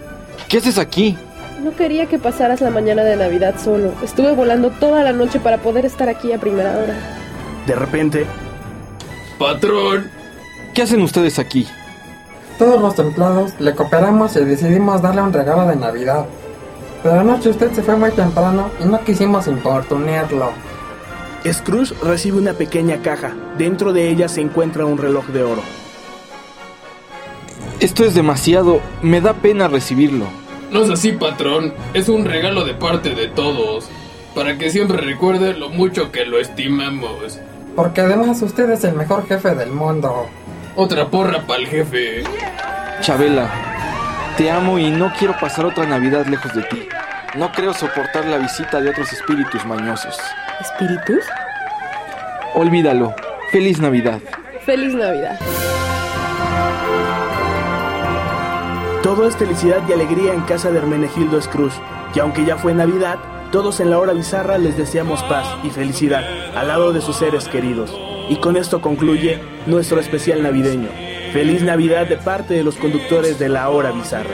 ¿qué 0.49 0.59
haces 0.59 0.79
aquí? 0.79 1.19
No 1.63 1.75
quería 1.75 2.07
que 2.07 2.19
pasaras 2.19 2.61
la 2.61 2.71
mañana 2.71 3.03
de 3.03 3.17
Navidad 3.17 3.57
solo. 3.59 3.93
Estuve 4.03 4.33
volando 4.35 4.71
toda 4.71 5.03
la 5.03 5.13
noche 5.13 5.41
para 5.41 5.59
poder 5.59 5.85
estar 5.85 6.09
aquí 6.09 6.33
a 6.33 6.39
primera 6.39 6.77
hora. 6.79 6.95
De 7.67 7.75
repente... 7.75 8.27
Patrón, 9.39 10.09
¿qué 10.73 10.83
hacen 10.83 11.03
ustedes 11.03 11.39
aquí? 11.39 11.67
Todos 12.59 12.81
los 12.81 12.95
templados 12.95 13.53
le 13.59 13.75
cooperamos 13.75 14.37
y 14.37 14.45
decidimos 14.45 15.03
darle 15.03 15.23
un 15.23 15.33
regalo 15.33 15.67
de 15.67 15.77
Navidad. 15.77 16.27
Pero 17.03 17.21
anoche 17.21 17.51
usted 17.51 17.73
se 17.73 17.83
fue 17.83 17.97
muy 17.97 18.11
temprano 18.11 18.71
y 18.81 18.85
no 18.85 19.01
quisimos 19.05 19.47
importunarlo. 19.47 20.53
Scrooge 21.53 21.95
recibe 22.03 22.39
una 22.39 22.55
pequeña 22.55 23.03
caja. 23.03 23.35
Dentro 23.57 23.93
de 23.93 24.09
ella 24.09 24.29
se 24.29 24.41
encuentra 24.41 24.85
un 24.85 24.99
reloj 24.99 25.27
de 25.27 25.43
oro. 25.45 25.63
Esto 27.79 28.05
es 28.05 28.15
demasiado. 28.15 28.81
Me 29.03 29.21
da 29.21 29.35
pena 29.35 29.69
recibirlo. 29.69 30.27
No 30.71 30.83
es 30.83 30.91
así, 30.91 31.13
patrón. 31.13 31.73
Es 31.95 32.09
un 32.09 32.25
regalo 32.25 32.65
de 32.65 32.75
parte 32.75 33.15
de 33.15 33.29
todos. 33.29 33.89
Para 34.35 34.59
que 34.59 34.71
siempre 34.71 34.97
recuerde 34.99 35.55
lo 35.55 35.69
mucho 35.69 36.11
que 36.11 36.25
lo 36.25 36.39
estimamos. 36.39 37.39
Porque 37.77 38.01
además 38.01 38.43
usted 38.43 38.69
es 38.71 38.85
el 38.85 38.95
mejor 38.95 39.27
jefe 39.27 39.55
del 39.55 39.71
mundo. 39.71 40.27
Otra 40.75 41.09
porra 41.09 41.47
para 41.47 41.61
el 41.61 41.69
jefe. 41.69 42.25
Chabela, 43.01 43.76
te 44.37 44.51
amo 44.51 44.79
y 44.79 44.91
no 44.91 45.13
quiero 45.19 45.35
pasar 45.39 45.65
otra 45.65 45.87
Navidad 45.87 46.27
lejos 46.27 46.55
de 46.55 46.63
ti. 46.65 46.89
No 47.37 47.53
creo 47.53 47.73
soportar 47.73 48.27
la 48.27 48.37
visita 48.37 48.81
de 48.81 48.91
otros 48.91 49.11
espíritus 49.13 49.65
mañosos. 49.65 50.19
¿Espíritus? 50.61 51.25
Olvídalo. 52.55 53.15
Feliz 53.51 53.81
Navidad. 53.81 54.21
Feliz 54.65 54.95
Navidad. 54.95 55.39
Todo 59.03 59.27
es 59.27 59.37
felicidad 59.37 59.81
y 59.89 59.93
alegría 59.93 60.35
en 60.35 60.43
casa 60.43 60.71
de 60.71 60.79
Hermenegildo 60.79 61.41
Scrooge. 61.41 61.81
Y 62.15 62.21
aunque 62.21 62.45
ya 62.45 62.57
fue 62.57 62.75
Navidad, 62.75 63.19
todos 63.53 63.81
en 63.81 63.91
la 63.91 63.99
hora 63.99 64.13
bizarra 64.13 64.59
les 64.59 64.77
deseamos 64.77 65.23
paz 65.25 65.47
y 65.63 65.71
felicidad 65.71 66.25
al 66.55 66.69
lado 66.69 66.93
de 66.93 67.01
sus 67.01 67.17
seres 67.17 67.49
queridos. 67.49 67.97
Y 68.29 68.37
con 68.37 68.57
esto 68.57 68.83
concluye 68.83 69.41
nuestro 69.67 69.99
especial 69.99 70.43
navideño. 70.43 71.06
Feliz 71.37 71.61
Navidad 71.61 72.07
de 72.07 72.17
parte 72.17 72.55
de 72.55 72.65
los 72.65 72.77
conductores 72.77 73.39
de 73.39 73.51
la 73.51 73.69
hora 73.69 73.93
bizarra. 73.93 74.31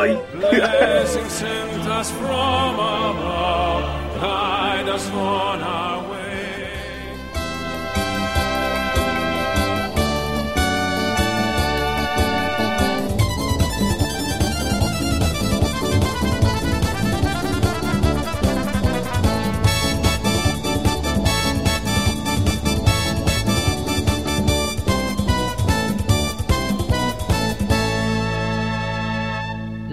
Ay. 0.00 0.18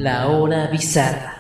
La 0.06 0.28
hora 0.28 0.68
bizarra. 0.68 1.40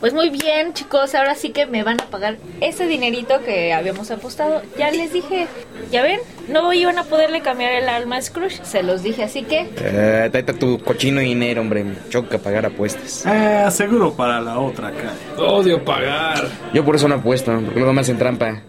Pues 0.00 0.12
muy 0.12 0.30
bien, 0.30 0.74
chicos, 0.74 1.14
ahora 1.14 1.36
sí 1.36 1.50
que 1.50 1.64
me 1.66 1.84
van 1.84 2.00
a 2.00 2.06
pagar 2.06 2.36
ese 2.60 2.88
dinerito 2.88 3.40
que 3.44 3.72
habíamos 3.72 4.10
apostado. 4.10 4.62
Ya 4.76 4.90
les 4.90 5.12
dije, 5.12 5.46
ya 5.92 6.02
ven, 6.02 6.18
no 6.48 6.72
iban 6.72 6.98
a 6.98 7.04
poderle 7.04 7.40
cambiar 7.40 7.70
el 7.70 7.88
alma 7.88 8.16
a 8.16 8.22
Scrooge, 8.22 8.64
se 8.64 8.82
los 8.82 9.04
dije, 9.04 9.22
así 9.22 9.44
que 9.44 9.68
Eh, 9.80 10.44
tu 10.58 10.80
cochino 10.80 11.20
dinero, 11.20 11.60
hombre. 11.60 11.84
Me 11.84 11.94
choca 12.08 12.38
pagar 12.38 12.66
apuestas. 12.66 13.24
Eh, 13.24 13.68
seguro 13.70 14.12
para 14.12 14.40
la 14.40 14.58
otra 14.58 14.90
cae. 14.90 15.40
Odio 15.40 15.84
pagar. 15.84 16.48
Yo 16.74 16.84
por 16.84 16.96
eso 16.96 17.06
no 17.06 17.14
apuesto, 17.14 17.52
porque 17.64 17.78
luego 17.78 17.92
me 17.92 18.00
hacen 18.00 18.18
trampa. 18.18 18.60